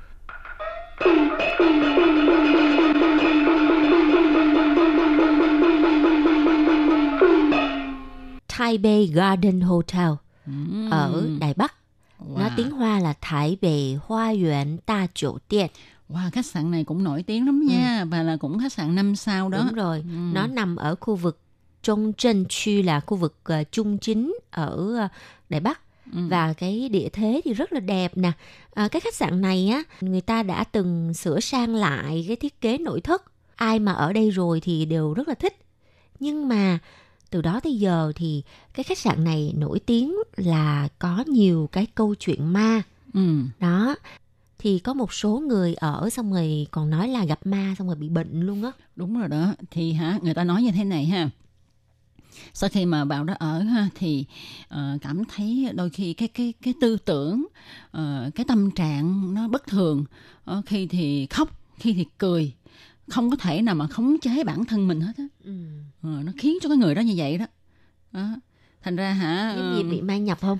[8.48, 10.10] Taipei Garden Hotel
[10.46, 10.90] Ừ.
[10.92, 11.74] ở Đài Bắc
[12.38, 15.68] nó tiếng Hoa là Thái Bệ Hoa Yuan Ta Chủ Tiện.
[16.10, 18.08] Wow, khách sạn này cũng nổi tiếng lắm nha ừ.
[18.10, 19.58] và là cũng khách sạn năm sao đó.
[19.58, 20.18] Đúng rồi, ừ.
[20.34, 21.40] nó nằm ở khu vực
[21.84, 25.12] Trung Trân Chu là khu vực uh, trung chính ở uh,
[25.50, 25.82] Đài Bắc
[26.14, 26.20] ừ.
[26.30, 28.32] và cái địa thế thì rất là đẹp nè.
[28.74, 32.62] À, cái khách sạn này á người ta đã từng sửa sang lại cái thiết
[32.62, 33.24] kế nội thất.
[33.56, 35.58] Ai mà ở đây rồi thì đều rất là thích.
[36.20, 36.80] Nhưng mà
[37.30, 41.86] từ đó tới giờ thì cái khách sạn này nổi tiếng là có nhiều cái
[41.96, 42.82] câu chuyện ma
[43.14, 43.42] Ừ.
[43.60, 43.96] đó
[44.60, 47.96] thì có một số người ở xong rồi còn nói là gặp ma xong rồi
[47.96, 49.54] bị bệnh luôn á Đúng rồi đó.
[49.72, 51.30] Thì hả, người ta nói như thế này ha.
[52.54, 54.26] Sau khi mà vào đó ở ha thì
[54.68, 57.46] ờ, cảm thấy đôi khi cái cái cái tư tưởng
[57.92, 60.06] ờ, cái tâm trạng nó bất thường.
[60.46, 62.54] Ờ, khi thì khóc, khi thì cười.
[63.10, 65.24] Không có thể nào mà khống chế bản thân mình hết á.
[66.04, 67.46] Ờ, nó khiến cho cái người đó như vậy đó.
[68.12, 68.28] đó.
[68.84, 70.58] Thành ra hả giống như ờ, bị ma nhập không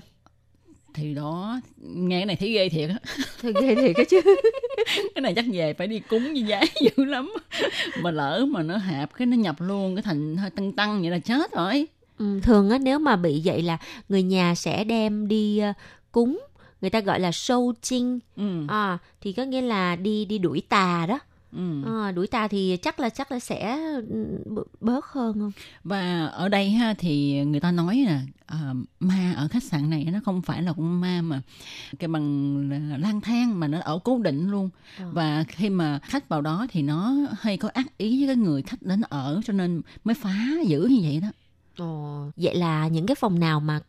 [0.94, 2.96] thì đó nghe cái này thấy ghê thiệt á.
[3.42, 4.20] thôi ghê thiệt cái chứ
[5.14, 7.32] cái này chắc về phải đi cúng với giá dữ lắm
[8.02, 11.10] mà lỡ mà nó hạp cái nó nhập luôn cái thành hơi tăng tăng vậy
[11.10, 11.86] là chết rồi
[12.18, 13.78] Ừ, thường á nếu mà bị vậy là
[14.08, 15.72] người nhà sẽ đem đi ờ,
[16.12, 16.40] cúng
[16.80, 18.64] người ta gọi là sâu chinh ừ.
[18.68, 21.18] à, thì có nghĩa là đi đi đuổi tà đó
[21.52, 21.82] Ừ.
[22.04, 23.78] à, đuổi tà thì chắc là chắc là sẽ
[24.10, 24.38] ừ,
[24.80, 25.52] bớt hơn không
[25.84, 30.04] và ở đây ha thì người ta nói là à, ma ở khách sạn này
[30.12, 31.42] nó không phải là con ma mà
[31.98, 32.70] cái bằng
[33.00, 35.10] lang thang mà nó ở cố định luôn Ờ.
[35.12, 38.62] và khi mà khách vào đó thì nó hay có ác ý với cái người
[38.62, 40.36] khách đến ở cho nên mới phá
[40.66, 41.28] dữ như vậy đó
[41.78, 43.80] Ồ, vậy là những cái phòng nào mà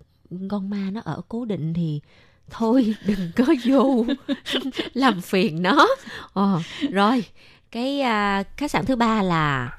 [0.50, 2.02] con ma nó ở cố định thì
[2.50, 4.06] thôi đừng có vô
[4.94, 5.88] làm phiền nó
[6.34, 6.60] Ồ,
[6.92, 7.24] rồi
[7.72, 9.78] cái à, khách sạn thứ ba là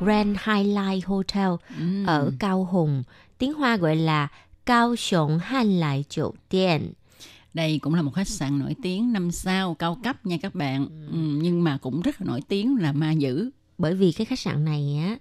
[0.00, 1.48] Grand Highlight Hotel
[1.78, 2.06] ừ.
[2.06, 3.02] ở Cao Hùng,
[3.38, 4.28] tiếng Hoa gọi là
[4.66, 6.92] Cao Sổng Han Lại Chậu Tiền.
[7.54, 10.86] Đây cũng là một khách sạn nổi tiếng năm sao cao cấp nha các bạn,
[11.10, 13.50] ừ, nhưng mà cũng rất là nổi tiếng là ma dữ.
[13.78, 15.16] Bởi vì cái khách sạn này á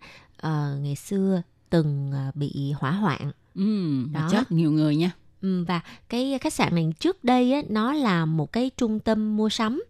[0.50, 4.28] uh, ngày xưa từng uh, bị hỏa hoạn Ừ, Đó.
[4.32, 5.12] chết nhiều người nha.
[5.42, 9.38] Ừ, và cái khách sạn này trước đây á nó là một cái trung tâm
[9.38, 9.84] mua sắm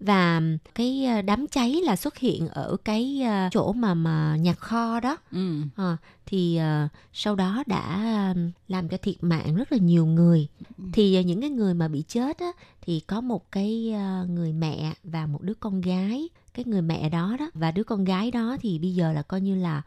[0.00, 0.42] và
[0.74, 5.00] cái ờ, đám cháy là xuất hiện ở cái ờ, chỗ mà mà nhà kho
[5.00, 5.60] đó Ừ.
[5.76, 5.96] Ờ,
[6.26, 8.34] thì ờ, sau đó đã
[8.68, 10.48] làm cho thiệt mạng rất là nhiều người
[10.92, 12.52] thì ờ, những cái người mà bị chết á
[12.82, 17.08] thì có một cái ờ, người mẹ và một đứa con gái cái người mẹ
[17.08, 19.82] đó đó và đứa con gái đó thì bây giờ là coi như là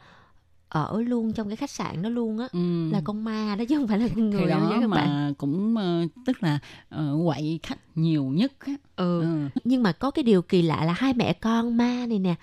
[0.83, 2.89] ở luôn trong cái khách sạn đó luôn á Ừ.
[2.91, 4.95] là con ma đó chứ không phải là con Thì người đâu đó các mà
[4.97, 6.59] bạn cũng ờ, tức là
[6.89, 8.73] ờ, quậy khách nhiều nhất á.
[8.95, 9.21] ừ.
[9.21, 9.49] Ừ.
[9.63, 12.35] nhưng mà có cái điều kỳ lạ là hai mẹ con ma này nè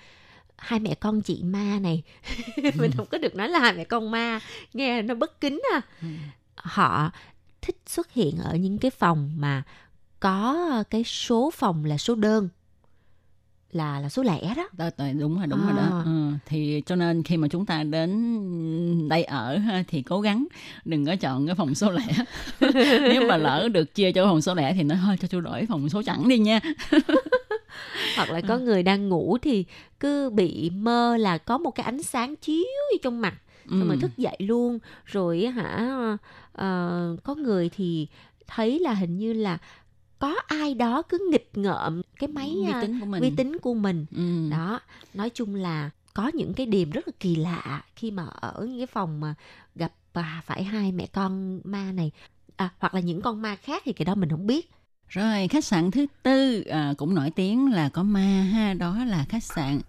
[0.57, 2.03] hai mẹ con chị ma này
[2.77, 4.39] mình không có được nói là hai mẹ con ma
[4.73, 6.07] nghe nó bất kính à Ừ.
[6.55, 7.11] họ
[7.61, 9.63] thích xuất hiện ở những cái phòng mà
[10.19, 12.49] có cái số phòng là số đơn
[13.75, 16.01] là là số lẻ đó Đó, đúng rồi đúng rồi đó À.
[16.05, 16.31] ừ.
[16.45, 20.47] thì cho nên khi mà chúng ta đến đây ở thì cố gắng
[20.85, 22.07] đừng có chọn cái phòng số lẻ
[23.09, 25.65] nếu mà lỡ được chia cho phòng số lẻ thì nói thôi cho tôi đổi
[25.69, 26.59] phòng số chẵn đi nha
[28.15, 29.65] hoặc là có người đang ngủ thì
[29.99, 33.33] cứ bị mơ là có một cái ánh sáng chiếu vô trong mặt
[33.69, 34.01] xong rồi Ừ.
[34.01, 35.89] thức dậy luôn rồi hả
[36.53, 38.07] ờ, có người thì
[38.47, 39.57] thấy là hình như là
[40.23, 43.21] có ai đó cứ nghịch ngợm cái máy vi à, tính của mình.
[43.21, 44.05] vi tính của mình.
[44.15, 44.49] Ừ.
[44.51, 44.79] đó
[45.13, 48.77] nói chung là có những cái điểm rất là kỳ lạ khi mà ở những
[48.77, 49.35] cái phòng mà
[49.75, 52.11] gặp à, phải hai mẹ con ma này.
[52.55, 54.71] À, hoặc là những con ma khác thì cái đó mình không biết.
[55.07, 59.25] Rồi khách sạn thứ tư à, cũng nổi tiếng là có ma ha, đó là
[59.29, 59.79] khách sạn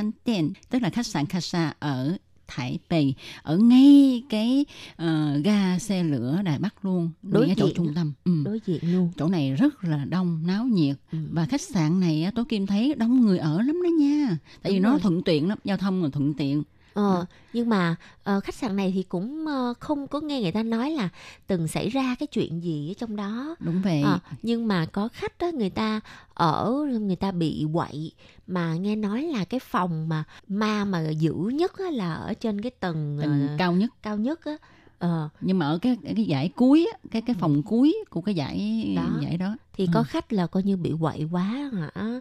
[0.00, 4.64] Phan Tiền, tức là khách sạn Casa ở Thái Bì ở ngay cái
[5.02, 7.92] uh, ga xe lửa Đài Bắc luôn Đối ngay chỗ diện trung đó.
[7.94, 8.32] tâm ừ.
[8.44, 11.18] đối diện luôn chỗ này rất là đông náo nhiệt Ừ.
[11.32, 14.78] và khách sạn này Tố Kim thấy đông người ở lắm đó nha tại vì
[14.78, 15.00] Đúng nó rồi.
[15.00, 16.62] thuận tiện lắm giao thông là thuận tiện
[16.94, 20.62] Ờ, nhưng mà ờ, khách sạn này thì cũng ờ, không có nghe người ta
[20.62, 21.08] nói là
[21.46, 23.54] từng xảy ra cái chuyện gì ở trong đó.
[23.60, 26.00] đúng vậy Ờ, nhưng mà có khách đó người ta
[26.34, 28.12] ở người ta bị quậy
[28.46, 32.60] mà nghe nói là cái phòng mà ma mà dữ nhất á, là ở trên
[32.60, 34.56] cái tầng, Tầng ờ, cao nhất cao nhất á.
[34.98, 38.34] Ờ, nhưng mà ở cái cái giải cuối á, cái cái phòng cuối của cái
[38.34, 39.02] giải Ừ.
[39.02, 39.18] Đó.
[39.22, 39.90] giải đó thì Ừ.
[39.94, 42.20] có khách là coi như bị quậy quá hả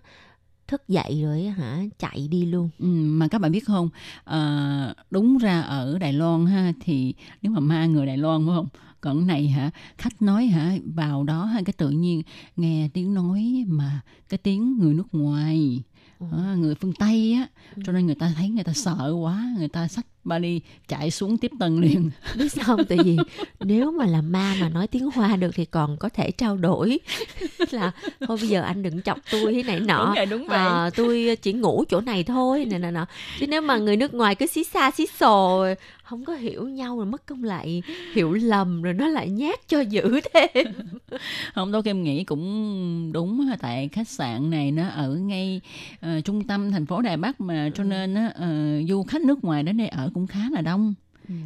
[0.70, 2.70] thức dậy rồi hả chạy đi luôn.
[2.80, 3.90] Ừ, mà các bạn biết không?
[4.24, 8.56] À, đúng ra ở Đài Loan ha thì nếu mà ma người Đài Loan phải
[8.56, 8.68] không?
[9.02, 12.22] Còn này hả khách nói hả vào đó ha cái tự nhiên
[12.56, 15.84] nghe tiếng nói mà cái tiếng người nước ngoài.
[16.20, 16.26] Ừ.
[16.32, 17.48] Ờ, người phương Tây á
[17.86, 21.12] cho nên người ta thấy người ta sợ quá người ta xách ba đi chạy
[21.12, 22.86] xuống tiếp tân liền biết sao không?
[22.90, 23.18] tại vì
[23.60, 27.00] nếu mà là ma mà nói tiếng hoa được thì còn có thể trao đổi
[27.72, 27.92] là
[28.28, 30.58] thôi bây giờ anh đừng chọc tôi thế này nọ Đúng rồi, đúng vậy.
[30.58, 33.06] à, tôi chỉ ngủ chỗ này thôi nè nè nọ
[33.40, 35.66] chứ nếu mà người nước ngoài cứ xí xa xí xồ
[36.10, 37.84] không có hiểu nhau rồi mất công lại
[38.14, 40.68] hiểu lầm rồi nó lại nhát cho dữ thêm.
[41.54, 45.62] Không đâu em nghĩ cũng đúng tại khách sạn này nó ở ngay
[46.00, 49.44] ờ, trung tâm thành phố Đài Bắc mà cho nên á, ờ, du khách nước
[49.44, 50.94] ngoài đến đây ở cũng khá là đông.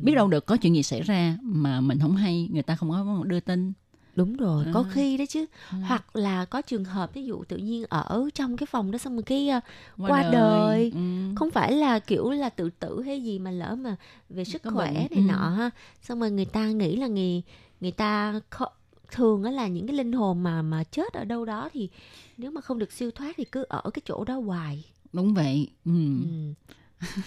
[0.02, 2.90] Biết đâu được có chuyện gì xảy ra mà mình không hay người ta không
[2.90, 3.74] có đưa tin
[4.16, 5.78] đúng rồi có khi đó chứ Ừ.
[5.88, 9.14] hoặc là có trường hợp ví dụ tự nhiên ở trong cái phòng đó xong
[9.14, 9.60] rồi cái ờ,
[9.98, 10.92] qua đời.
[10.94, 11.00] Ừ.
[11.36, 13.96] không phải là kiểu là tự tử hay gì mà lỡ mà
[14.30, 15.22] về sức Có khỏe bệnh, này ừ.
[15.22, 15.70] nọ ha
[16.02, 17.42] xong rồi người ta nghĩ là người
[17.82, 18.72] người ta kho-
[19.12, 21.90] thường á là những cái linh hồn mà mà chết ở đâu đó thì
[22.38, 24.84] nếu mà không được siêu thoát thì cứ ở cái chỗ đó hoài
[25.14, 25.92] đúng vậy ừ.
[26.24, 26.54] ừ.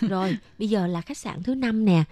[0.09, 2.05] rồi bây giờ là khách sạn thứ năm nè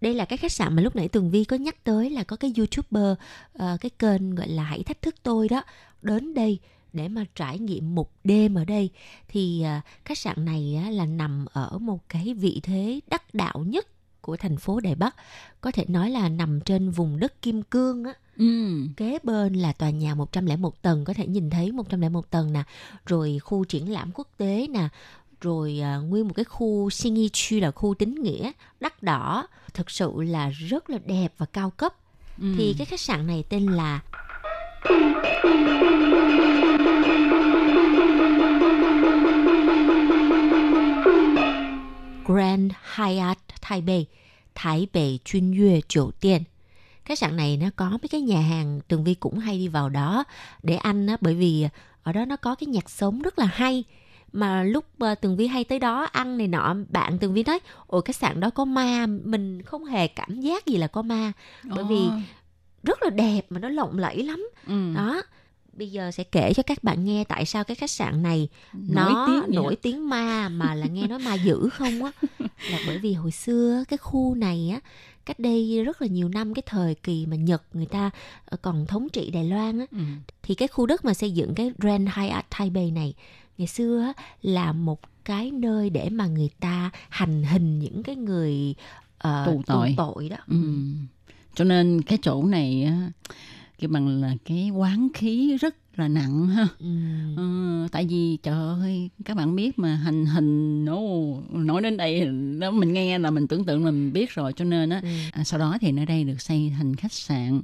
[0.00, 2.36] đây là cái khách sạn mà lúc nãy Tường Vi có nhắc tới là có
[2.36, 3.16] cái youtuber
[3.52, 5.62] ờ, cái kênh gọi là hãy thách thức tôi đó
[6.02, 6.58] đến đây
[6.92, 8.90] để mà trải nghiệm một đêm ở đây.
[9.28, 13.64] Thì à, khách sạn này á, là nằm ở một cái vị thế đắc đạo
[13.66, 13.86] nhất
[14.20, 15.16] của thành phố Đài Bắc.
[15.60, 18.12] Có thể nói là nằm trên vùng đất Kim Cương á.
[18.36, 18.76] Ừ.
[18.96, 22.62] kế bên là tòa nhà 101 tầng có thể nhìn thấy 101 tầng nè
[23.06, 24.88] rồi khu triển lãm quốc tế nè
[25.40, 29.46] rồi à, nguyên một cái khu Singi Chu là khu tín nghĩa đắt đỏ.
[29.74, 31.94] Thực sự là rất là đẹp và cao cấp.
[32.40, 32.54] Ừ.
[32.58, 34.00] thì cái khách sạn này tên là
[42.24, 44.06] Grand Hyatt Taipei
[44.54, 46.44] Thái Bệ Chuyên Yue 酒店
[47.04, 49.88] khách sạn này nó có mấy cái nhà hàng Tường Vi cũng hay đi vào
[49.88, 50.24] đó
[50.62, 51.66] để ăn á bởi vì
[52.02, 53.84] ở đó nó có cái nhạc sống rất là hay
[54.32, 57.58] mà lúc ờ, Tường Vi hay tới đó ăn này nọ bạn Tường Vi nói
[57.86, 61.32] ồ khách sạn đó có ma mình không hề cảm giác gì là có ma
[61.64, 62.12] bởi vì Ồ.
[62.82, 64.92] rất là đẹp mà nó lộng lẫy lắm ừ.
[64.94, 65.22] đó
[65.72, 69.12] bây giờ sẽ kể cho các bạn nghe tại sao cái khách sạn này nổi
[69.12, 69.78] nó tiếng vậy nổi hả?
[69.82, 72.12] tiếng ma mà là nghe nói ma dữ không á
[72.70, 74.80] là bởi vì hồi xưa cái khu này á
[75.28, 78.10] cách đây rất là nhiều năm cái thời kỳ mà Nhật người ta
[78.44, 79.98] ờ, còn thống trị Đài Loan á Ừ.
[80.42, 83.14] thì cái khu đất mà xây dựng cái Grand Hyatt Taipei này
[83.58, 88.16] ngày xưa á, là một cái nơi để mà người ta hành hình những cái
[88.16, 88.74] người
[89.18, 89.94] ờ, Tù tội.
[89.96, 90.56] tội đó Ừ.
[91.54, 93.10] cho nên cái chỗ này á
[93.78, 96.86] cái bằng là cái quán khí rất là nặng ha Ừ.
[97.36, 100.98] Ừ, tại vì trời ơi các bạn biết mà hành hình nó
[101.50, 102.26] nói đến đây
[102.60, 105.08] đó mình nghe là mình tưởng tượng là mình biết rồi cho nên á Ừ.
[105.32, 107.60] à, sau đó thì nơi đây được xây thành khách sạn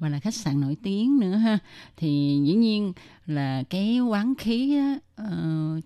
[0.00, 1.58] và là khách sạn nổi tiếng nữa ha
[1.96, 2.92] thì dĩ nhiên
[3.26, 5.80] là cái quán khí á, ờ,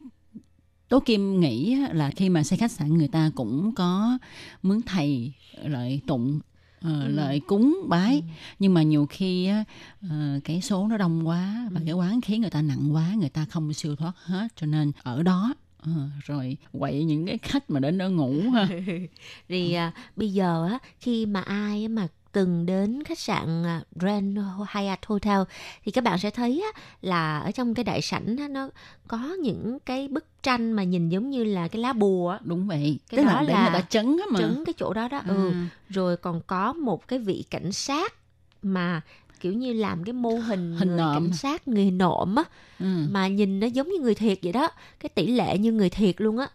[0.88, 4.18] Tố Kim nghĩ là khi mà xây khách sạn người ta cũng có
[4.62, 5.32] mướn thầy
[5.62, 6.40] lại tụng
[6.80, 7.08] Ừ.
[7.08, 8.22] lại cúng bái.
[8.58, 9.64] Nhưng mà nhiều khi á,
[10.10, 13.28] ờ, cái số nó đông quá và cái quán khí người ta nặng quá người
[13.28, 14.48] ta không siêu thoát hết.
[14.56, 15.92] Cho nên ở đó ờ,
[16.24, 18.68] rồi quậy những cái khách mà đến đó ngủ ha.
[19.48, 22.08] Thì à, bây giờ á khi mà ai mà
[22.38, 24.38] từng đến khách sạn à, Grand
[24.74, 25.38] Hyatt Hotel
[25.84, 28.68] thì các bạn sẽ thấy á, là ở trong cái đại sảnh nó
[29.08, 32.98] có những cái bức tranh mà nhìn giống như là cái lá bùa đúng vậy
[33.10, 35.20] Cái tức đó là là người ta chấn á mà trấn cái chỗ đó đó
[35.28, 35.50] ừ.
[35.52, 35.68] À.
[35.88, 38.14] rồi còn có một cái vị cảnh sát
[38.62, 39.00] mà
[39.40, 41.14] kiểu như làm cái mô hình, Hình người nộm.
[41.14, 42.44] cảnh sát người nộm á
[42.80, 42.86] ừ.
[43.10, 44.68] mà nhìn nó giống như người thiệt vậy đó
[45.00, 46.48] cái tỷ lệ như người thiệt luôn á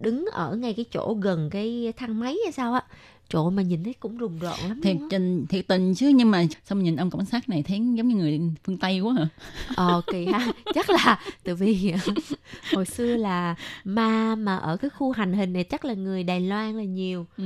[0.00, 2.82] đứng ở ngay cái chỗ gần cái thang máy hay sao á
[3.28, 5.06] Trời ơi, mà nhìn thấy cũng rùng rợn lắm thiệt luôn á.
[5.10, 8.08] tình thiệt tình chứ nhưng mà sao mà nhìn ông cảnh sát này thấy giống
[8.08, 9.28] như người phương tây quá hả
[9.76, 11.92] Ờ kỳ ha Chắc là từ vì
[12.74, 13.54] hồi xưa là
[13.84, 17.26] ma mà ở cái khu hành hình này chắc là người Đài Loan là nhiều
[17.36, 17.44] ừ.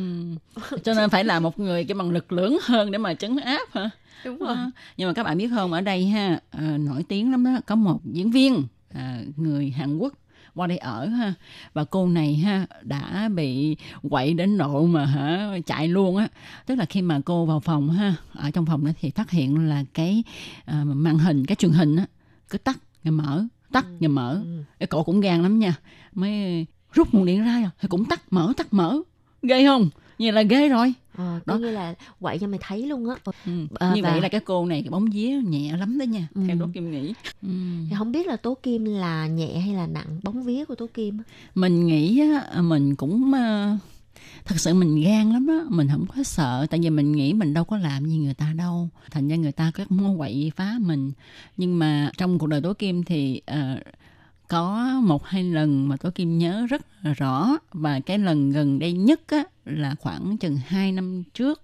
[0.85, 3.69] cho nên phải là một người cái bằng lực lớn hơn để mà trấn áp
[3.73, 3.91] hả
[4.25, 4.71] Đúng Đó.
[4.97, 7.75] nhưng mà các bạn biết không ở đây ha à, nổi tiếng lắm đó có
[7.75, 8.63] một diễn viên
[8.95, 10.13] à, người Hàn Quốc
[10.55, 11.35] qua đây ở ha.
[11.73, 13.77] Và cô này ha đã bị
[14.11, 16.29] quậy đến độ mà hả chạy luôn á.
[16.67, 19.69] Tức là khi mà cô vào phòng ha ở trong phòng đó thì phát hiện
[19.69, 20.23] là cái
[20.65, 22.07] à, màn hình cái truyền hình á
[22.51, 24.43] cứ tắt rồi mở tắt rồi mở.
[24.79, 25.75] cái cổ cũng gan lắm nha.
[26.13, 29.01] Mới rút nguồn điện ra rồi thì cũng tắt mở tắt mở.
[29.43, 29.91] Ghê không
[30.21, 31.59] như là ghê rồi có Đó.
[31.59, 33.17] nghĩa là quậy cho mày thấy luôn á
[33.47, 33.67] Ừ.
[33.79, 36.29] À, như và- vậy là cái cô này cái bóng vía nhẹ lắm đó nha
[36.35, 36.41] Ừ.
[36.49, 37.49] theo Đỗ Kim nghĩ ừ.
[37.91, 40.87] Thì không biết là tố kim là nhẹ hay là nặng bóng vía của tố
[40.95, 41.19] kim
[41.55, 43.77] mình nghĩ á, mình cũng ờ,
[44.45, 47.55] thật sự mình gan lắm á mình không có sợ tại vì mình nghĩ mình
[47.55, 50.75] đâu có làm gì người ta đâu thành ra người ta có muốn quậy phá
[50.81, 51.13] mình
[51.57, 53.77] nhưng mà trong cuộc đời tố kim thì ờ,
[54.49, 56.83] có một hai lần mà tố kim nhớ rất
[57.17, 57.59] rõ.
[57.73, 61.63] Và cái lần gần đây nhất á là khoảng chừng 2 năm trước.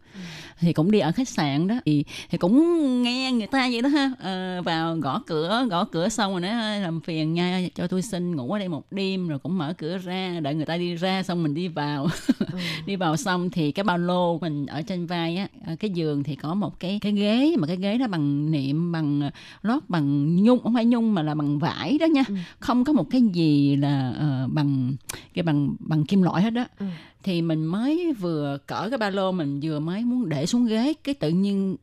[0.60, 1.74] Thì cũng đi ở khách sạn đó.
[1.84, 4.10] Thì, thì cũng nghe người ta vậy đó ha.
[4.20, 8.36] Ờ, vào gõ cửa gõ cửa xong rồi nói làm phiền nha cho tôi xin
[8.36, 9.28] ngủ ở đây một đêm.
[9.28, 12.08] Rồi cũng mở cửa ra đợi người ta đi ra xong mình đi vào.
[12.86, 15.48] Đi vào xong thì cái ba lô mình ở trên vai á
[15.80, 17.54] cái giường thì có một cái cái ghế.
[17.58, 19.30] Mà cái ghế đó bằng niệm bằng ờ,
[19.62, 22.24] lót bằng nhung không phải nhung mà là bằng vải đó nha.
[22.58, 24.92] Không có một cái gì là ờ, bằng
[25.36, 26.64] cái bằng bằng kim loại hết đó.
[26.78, 26.86] Ừ.
[27.22, 30.94] thì mình mới vừa cởi cái ba lô mình vừa mới muốn để xuống ghế
[31.04, 31.76] cái tự nhiên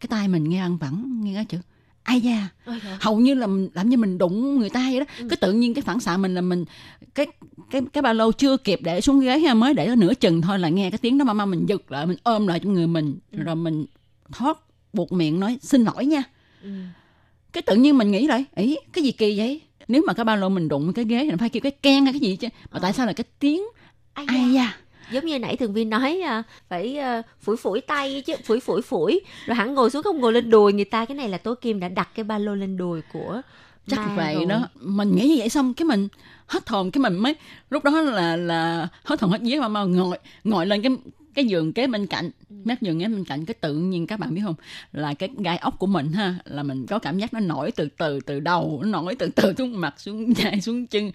[0.00, 1.58] cái tay mình nghe ăn vẳng nghe cái chữ
[2.02, 2.48] ai da
[3.00, 5.04] hầu như là mình- làm như mình đụng người ta vậy đó.
[5.30, 6.64] Cái tự nhiên cái phản xạ mình là mình
[7.14, 7.26] cái
[7.70, 10.42] cái cái ba lô chưa kịp để xuống ghế ha mới để ở nửa chừng
[10.42, 12.74] thôi là nghe cái tiếng đó mà mà mình giật lại mình ôm lại trong
[12.74, 13.86] người mình rồi mình
[14.32, 14.58] thoát
[14.92, 16.22] buộc miệng nói xin lỗi nha.
[17.52, 20.36] Cái tự nhiên mình nghĩ lại ý cái gì kỳ vậy nếu mà cái ba
[20.36, 22.48] lô mình đụng cái ghế thì nó phải kêu cái keng hay cái gì chứ.
[22.72, 23.62] Mà tại sao là cái tiếng
[24.14, 24.76] Ai ai da.
[25.12, 28.82] Giống như nãy thường viên nói à, phải à, phủi phủi tay chứ phủi phủi
[28.82, 29.20] phủi.
[29.46, 31.04] Rồi hẳn ngồi xuống không ngồi lên đùi người ta.
[31.04, 33.42] Cái này là tố kim đã đặt cái ba lô lên đùi của
[33.86, 34.46] chắc ma vậy rồi.
[34.46, 34.68] đó.
[34.74, 36.08] Mình nghĩ như vậy xong cái mình
[36.46, 37.34] hết hồn cái mình mới
[37.70, 40.96] lúc đó là là hết hồn hết vía mà mà ngồi ngồi lên cái
[41.34, 42.30] cái giường kế bên cạnh
[42.68, 44.54] mép giường kế bên cạnh cái tự nhiên các bạn biết không?
[44.92, 47.88] Là cái gai ốc của mình ha là mình có cảm giác nó nổi từ
[47.98, 51.10] từ từ đầu nó nổi từ từ xuống mặt xuống vai xuống chân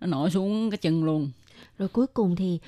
[0.00, 1.30] nó nổi xuống cái chân luôn.
[1.78, 2.58] Rồi cuối cùng thì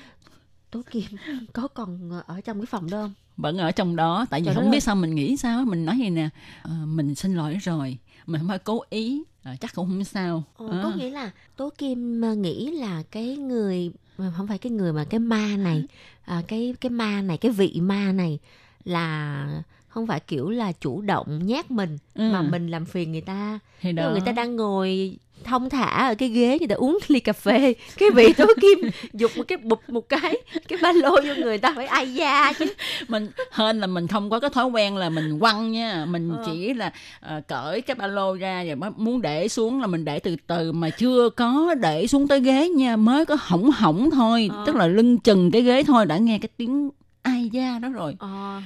[0.71, 1.03] tố kim
[1.53, 3.13] có còn ở trong cái phòng đó không?
[3.37, 5.97] Vẫn ở trong đó tại vì Trời không biết sao mình nghĩ sao mình nói
[5.99, 6.29] vậy nè
[6.61, 10.43] ờ, mình xin lỗi rồi mình không phải cố ý ờ, chắc cũng không sao
[10.57, 10.79] Ồ, Ờ.
[10.83, 13.91] có nghĩa là tố kim à, nghĩ là cái người
[14.37, 15.83] không phải cái người mà cái ma này
[16.25, 18.39] à, cái cái ma này cái vị ma này
[18.83, 22.29] là không phải kiểu là chủ động nhát mình Ừ.
[22.31, 26.15] mà mình làm phiền người ta thì đó người ta đang ngồi thông thả ở
[26.15, 27.73] cái ghế người ta uống ly cà phê.
[27.97, 28.79] Cái vị tố kim
[29.13, 30.37] dục một cái bụp một cái
[30.67, 32.65] cái ba lô vô người ta phải ai da chứ.
[33.07, 36.05] Mình hên là mình không có cái thói quen là mình quăng nha.
[36.05, 36.43] Mình Ờ.
[36.45, 40.05] chỉ là ờ, cởi cái ba lô ra rồi mới muốn để xuống là mình
[40.05, 42.95] để từ từ mà chưa có để xuống tới ghế nha.
[42.95, 44.63] Mới có hỏng hỏng thôi Ờ.
[44.65, 46.89] tức là lưng chừng cái ghế thôi đã nghe cái tiếng
[47.21, 48.15] ai da đó rồi.
[48.19, 48.61] Ờ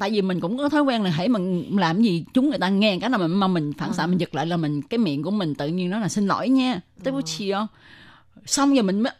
[0.00, 2.68] tại vì mình cũng có thói quen là hãy mình làm gì chúng người ta
[2.68, 4.06] nghe cái là mình mà mình phản xạ Ờ.
[4.06, 6.48] mình giật lại là mình cái miệng của mình tự nhiên nó là xin lỗi
[6.48, 7.66] nha tới bút chi không
[8.46, 9.12] xong rồi mình mới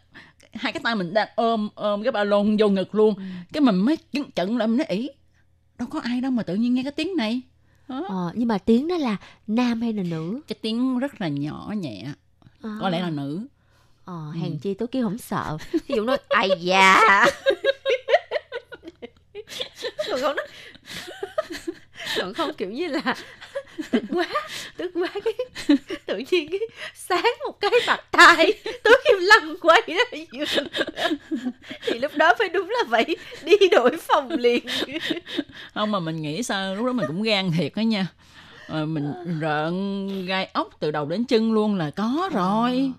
[0.53, 3.15] hai cái tay mình đang ôm ôm cái ba lô vô ngực luôn.
[3.53, 5.09] Cái mình mới chấn chận lại mình nói ý
[5.79, 7.41] đâu có ai đâu mà tự nhiên nghe cái tiếng này.
[7.87, 9.17] Ờ, nhưng mà tiếng đó là
[9.47, 10.41] nam hay là nữ?
[10.47, 12.05] Cái tiếng rất là nhỏ nhẹ
[12.61, 12.69] Ờ.
[12.81, 13.47] có lẽ là nữ.
[14.05, 15.57] Ờ hèn chi tố kim không sợ.
[15.71, 16.99] Ví dụ nói ai da!
[20.21, 20.33] Nó
[22.17, 22.53] còn không?
[22.53, 23.15] Kiểu như là
[23.91, 24.27] tức quá
[24.77, 25.33] tức quá cái
[26.05, 26.59] tự nhiên cái
[26.95, 28.53] sáng một cái bạc tai
[28.83, 29.81] tố kim lăn quay
[30.31, 30.67] giường
[31.85, 34.65] thì lúc đó phải đúng là phải đi đổi phòng liền.
[35.73, 38.07] Không mà mình nghĩ sao lúc đó mình cũng gan thiệt đó nha.
[38.67, 42.91] Ờ, mình rợn gai ốc từ đầu đến chân luôn là có rồi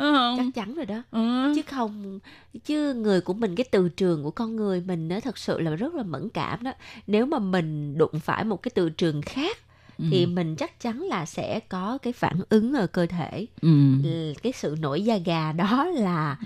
[0.00, 0.36] Không?
[0.36, 1.02] Chắc chắn rồi đó.
[1.10, 1.52] Ừ.
[1.56, 2.18] chứ không
[2.64, 5.70] chứ người của mình cái từ trường của con người mình nó thật sự là
[5.70, 6.72] rất là mẫn cảm đó.
[7.06, 9.58] Nếu mà mình đụng phải một cái từ trường khác
[10.10, 13.46] thì mình chắc chắn là sẽ có cái phản ứng ở cơ thể.
[13.62, 13.68] Ừ.
[14.42, 16.36] Cái sự nổi da gà đó là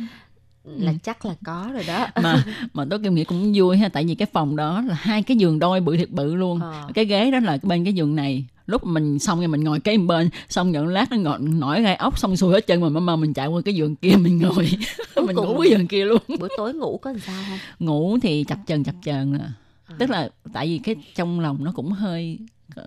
[0.64, 2.06] là chắc là có rồi đó.
[2.22, 2.44] Mà
[2.74, 5.36] mà tôi kim nghĩ cũng vui ha tại vì cái phòng đó là hai cái
[5.36, 6.60] giường đôi bự thiệt bự luôn.
[6.60, 6.88] Ờ.
[6.94, 8.44] cái ghế đó là bên cái giường này.
[8.66, 11.94] Lúc mình xong rồi mình ngồi kế bên xong nhận lát nó ngọt nổi gai
[11.94, 14.70] ốc xong xuôi hết chân mà mà mình chạy qua cái giường kia mình ngồi.
[15.26, 16.22] Mình ngủ cái giường kia luôn.
[16.40, 17.58] buổi tối ngủ có làm sao không?
[17.78, 19.52] Ngủ thì chập chờn chập chờn à.
[19.86, 19.96] À.
[19.98, 22.38] tức là tại vì cái trong lòng nó cũng hơi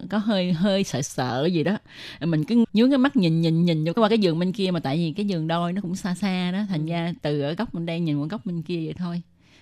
[0.09, 1.77] có- hơi hơi sợ sợ gì đó.
[2.21, 4.79] Mình cứ nhướng cái mắt nhìn nhìn nhìn vô qua cái giường bên kia mà
[4.79, 7.73] tại vì cái giường đôi nó cũng xa xa đó thành ra từ ở góc
[7.73, 9.21] bên đây nhìn qua góc bên kia vậy thôi.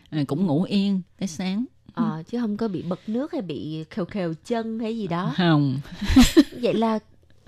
[0.10, 1.66] À, cũng ngủ yên tới sáng.
[1.94, 5.34] Ờ, chứ không có bị bật nước hay bị khều khều chân hay gì đó.
[5.38, 5.78] Không.
[6.62, 7.00] Vậy là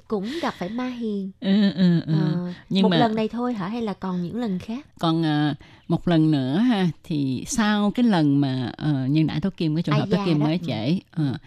[0.07, 1.31] cũng gặp phải ma hiền.
[1.39, 2.13] Ừ, ừ, ừ.
[2.13, 3.67] Ờ, Nhưng một mà- lần này thôi hả?
[3.67, 4.85] Hay là còn những lần khác?
[4.99, 5.55] Còn à,
[5.87, 9.83] một lần nữa ha thì sau cái lần mà uh, như nãy tôi kim cái
[9.83, 11.37] trường hợp tôi kim mới kể ờ,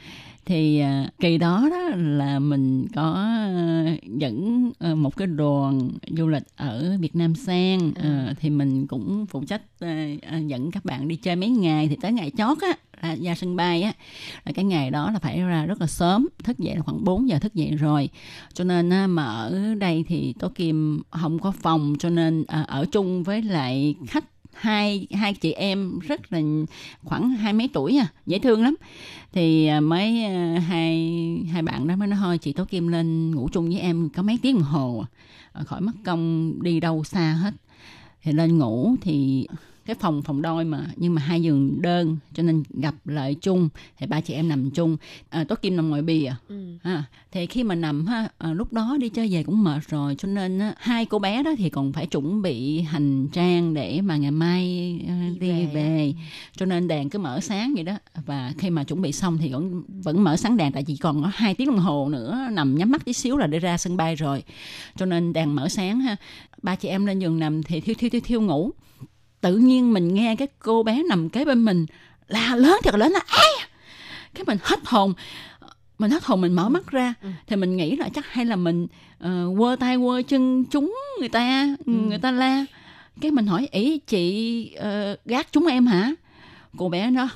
[0.47, 6.28] thì à, kỳ đó đó là mình có à, dẫn à, một cái đoàn du
[6.28, 7.93] lịch ở Việt Nam sang.
[7.95, 11.88] Ờ, thì mình cũng phụ trách à, à, dẫn các bạn đi chơi mấy ngày.
[11.88, 13.93] Thì tới ngày chót á ra, ra sân bay á
[14.45, 17.28] là cái ngày đó là phải ra rất là sớm thức dậy là khoảng 4
[17.28, 18.09] giờ thức dậy rồi.
[18.55, 22.64] Cho nên á, mà ở đây thì Tố Kim không có phòng cho nên à,
[22.68, 24.24] ở chung với lại khách
[24.61, 26.40] hai hai chị em rất là
[27.02, 28.74] khoảng hai mấy tuổi à dễ thương lắm.
[29.32, 30.96] Thì à, mấy à, hai
[31.52, 34.22] hai bạn đó mới nói thôi chị Tố Kim lên ngủ chung với em có
[34.22, 35.08] mấy tiếng đồng hồ à,
[35.52, 37.54] à khỏi mất công đi đâu xa hết.
[38.22, 39.46] Thì lên ngủ thì
[39.91, 43.68] cái phòng phòng đôi mà nhưng mà hai giường đơn cho nên gặp lại chung
[43.99, 44.97] thì ba chị em nằm chung
[45.30, 46.76] à, Tố Kim nằm ngoài bì à ừ.
[46.82, 50.14] À, thì khi mà nằm ha à, lúc đó đi chơi về cũng mệt rồi
[50.18, 54.01] cho nên á, hai cô bé đó thì còn phải chuẩn bị hành trang để
[54.01, 54.64] mà ngày mai
[55.09, 55.66] à, Đi đi, về.
[55.74, 56.14] về.
[56.57, 57.93] cho nên đèn cứ mở sáng vậy đó
[58.26, 61.22] và khi mà chuẩn bị xong thì vẫn vẫn mở sáng đèn tại vì còn
[61.22, 63.97] có hai tiếng đồng hồ nữa nằm nhắm mắt tí xíu là đi ra sân
[63.97, 64.43] bay rồi
[64.97, 66.16] cho nên đèn mở sáng ha
[66.62, 68.70] ba chị em lên giường nằm thì thiêu thiêu thiêu thiêu ngủ
[69.41, 71.86] tự nhiên mình nghe cái cô bé nằm kế bên mình
[72.28, 73.68] la lớn thật là lớn là ai
[74.34, 75.14] cái mình hết hồn
[75.99, 77.28] mình hết hồn mình mở mắt ra Ừ.
[77.47, 78.86] thì mình nghĩ là chắc hay là mình
[79.18, 81.93] ờ, quơ tay quơ chân chúng người ta Ừ.
[81.93, 82.64] người ta la
[83.20, 86.14] cái mình hỏi ý chị ờ, gác chúng em hả
[86.78, 87.28] cô bé nó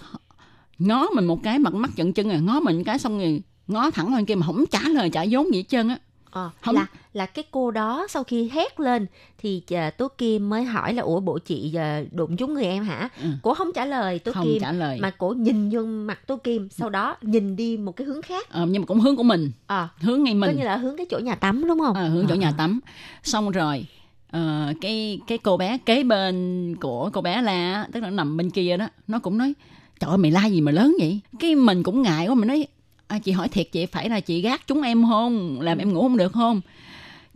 [0.79, 3.91] ngó mình một cái mặt mắt giận chân rồi ngó mình cái xong rồi ngó
[3.91, 5.99] thẳng lên kia mà không trả lời trả vốn gì hết trơn á
[6.31, 6.75] Ờ, Không.
[6.75, 9.07] là là cái cô đó sau khi hét lên
[9.39, 12.85] thì uh, Tố Kim mới hỏi là ủa bộ chị uh, đụng trúng người em
[12.85, 13.09] hả?
[13.23, 13.29] Ừ.
[13.43, 14.99] Cổ không trả lời Tố không Kim trả lời.
[15.01, 18.49] mà cổ nhìn vô mặt Tố Kim sau đó nhìn đi một cái hướng khác.
[18.51, 19.53] Ờ, nhưng mà cũng hướng của mình.
[19.67, 21.95] Ờ, hướng ngay coi mình như là hướng cái chỗ nhà tắm đúng không?
[21.95, 22.81] Ờ, hướng chỗ Ờ, nhà tắm.
[23.23, 23.87] Xong rồi
[24.31, 28.37] ờ, cái cái cô bé kế bên của cô bé la á, tức là nằm
[28.37, 29.55] bên kia đó nó cũng nói
[30.01, 31.21] trời ơi mày la gì mà lớn vậy?
[31.41, 32.67] Cái mình cũng ngại quá mình nói
[33.09, 35.61] à, chị hỏi thiệt chị phải là chị gác chúng em không?
[35.61, 36.61] Làm em ngủ không được không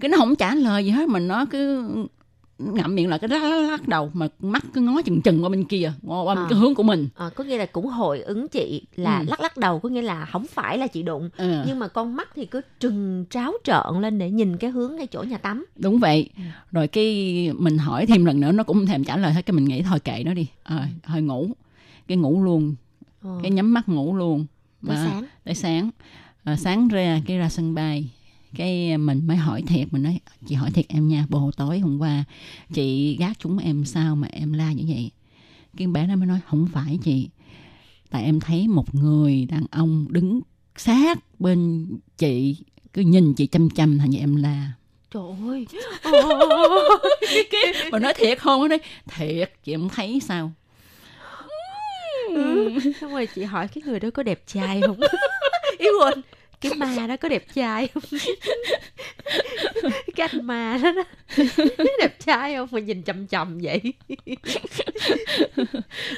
[0.01, 1.85] cái nó không trả lời gì hết mình nó cứ
[2.59, 5.49] ngậm miệng lại cái lắc, lắc, lắc đầu mà mắt cứ ngó chừng chừng qua
[5.49, 6.47] bên kia qua, qua À.
[6.51, 9.25] cái hướng của mình Ờ, có nghĩa là cũng hồi ứng chị là Ừ.
[9.29, 11.65] lắc lắc đầu có nghĩa là không phải là chị đụng Ờ.
[11.67, 15.07] nhưng mà con mắt thì cứ trừng tráo trợn lên để nhìn cái hướng cái
[15.07, 15.65] chỗ nhà tắm.
[15.77, 16.43] đúng vậy Ừ.
[16.73, 17.07] rồi cái
[17.59, 19.83] mình hỏi thêm lần nữa nó cũng không thèm trả lời hết cái mình nghĩ
[19.83, 21.51] thôi kệ nó đi à, thôi ngủ
[22.09, 22.75] cái ngủ luôn
[23.23, 24.47] Ờ, cái nhắm mắt ngủ luôn
[24.87, 25.25] tới Mà- sáng.
[25.45, 25.91] tới sáng
[26.45, 28.11] à, sáng ra cái ra sân bay
[28.57, 31.99] cái mình mới hỏi thiệt mình nói chị hỏi thiệt em nha bồ tối hôm
[31.99, 32.25] qua
[32.75, 35.11] chị gác chúng em sao mà em la như vậy
[35.77, 37.29] cái bé nó mới nói không phải chị
[38.11, 40.41] tại em thấy một người đàn ông đứng
[40.77, 41.87] sát bên
[42.19, 42.57] chị
[42.93, 44.73] cứ nhìn chị chăm chăm thành như em la
[45.15, 45.67] Trời ơi.
[47.93, 48.79] mà nói thiệt không nó nói
[49.17, 50.53] thiệt chị em thấy sao
[52.35, 52.71] Ừ.
[53.01, 55.01] Xong rồi chị hỏi cái người đó có đẹp trai không?
[55.79, 56.23] Ý quên,
[56.61, 58.03] cái ma đó có đẹp trai không?
[60.17, 61.03] cái anh ma đó, đó
[62.01, 63.81] đẹp trai không mà nhìn chầm chầm vậy?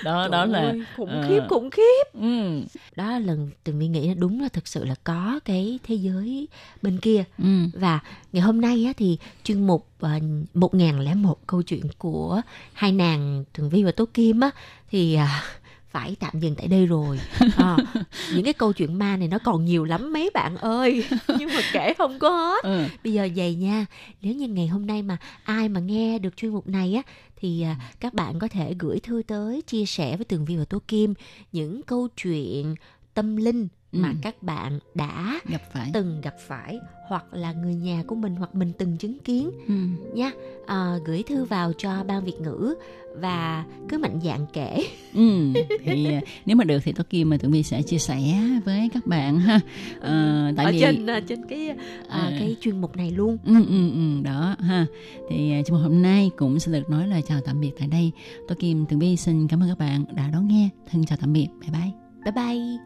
[0.05, 2.05] đó Trời đó là khủng ờ, khiếp khủng khiếp.
[2.21, 2.61] ừ,
[2.97, 5.95] Đó là lần từng mi nghĩ là đúng là thực sự là có cái thế
[5.95, 6.49] giới
[6.83, 7.99] bên kia ừ, và
[8.33, 10.11] ngày hôm nay á, thì chuyên mục uh,
[10.55, 12.41] 1001 câu chuyện của
[12.73, 14.51] hai nàng Thường Vi và Tố Kim á
[14.91, 15.43] thì à,
[15.91, 17.21] phải tạm dừng tại đây rồi.
[17.57, 17.77] À,
[18.35, 21.05] những cái câu chuyện ma này nó còn nhiều lắm mấy bạn ơi,
[21.39, 22.65] nhưng mà kể không có hết.
[22.65, 22.85] ừ.
[23.05, 23.87] Bây giờ vậy nha,
[24.23, 27.03] nếu như ngày hôm nay mà ai mà nghe được chuyên mục này á
[27.37, 30.65] thì à, các bạn có thể gửi thư tới chia sẻ với Tường Vi và
[30.65, 31.15] Tố Kim
[31.53, 32.75] những câu chuyện
[33.15, 34.15] tâm linh mà Ừ.
[34.23, 36.79] các bạn đã gặp phải từng gặp phải
[37.09, 39.75] hoặc là người nhà của mình hoặc mình từng chứng kiến ừ.
[40.15, 40.31] nha
[40.67, 42.75] à, gửi thư vào cho ban việt ngữ
[43.17, 44.85] và cứ mạnh dạn kể
[45.15, 45.53] Ừ,
[45.85, 48.19] thì à, nếu mà được thì Tố Kim mà tụi mình sẽ chia sẻ
[48.65, 49.61] với các bạn ha.
[50.01, 51.77] Ờ, tại ở vì trên à, trên cái à,
[52.09, 52.37] À.
[52.39, 54.87] cái chuyên mục này luôn ừ, ừ, ừ, đó ha.
[55.31, 58.13] Thì à, trong hôm nay cũng xin được nói lời chào tạm biệt tại đây.
[58.49, 60.69] Tố Kim Tường Vi xin cảm ơn các bạn đã đón nghe.
[60.91, 61.49] Thân chào tạm biệt.
[61.61, 62.00] Bye bye.
[62.25, 62.79] Bye bye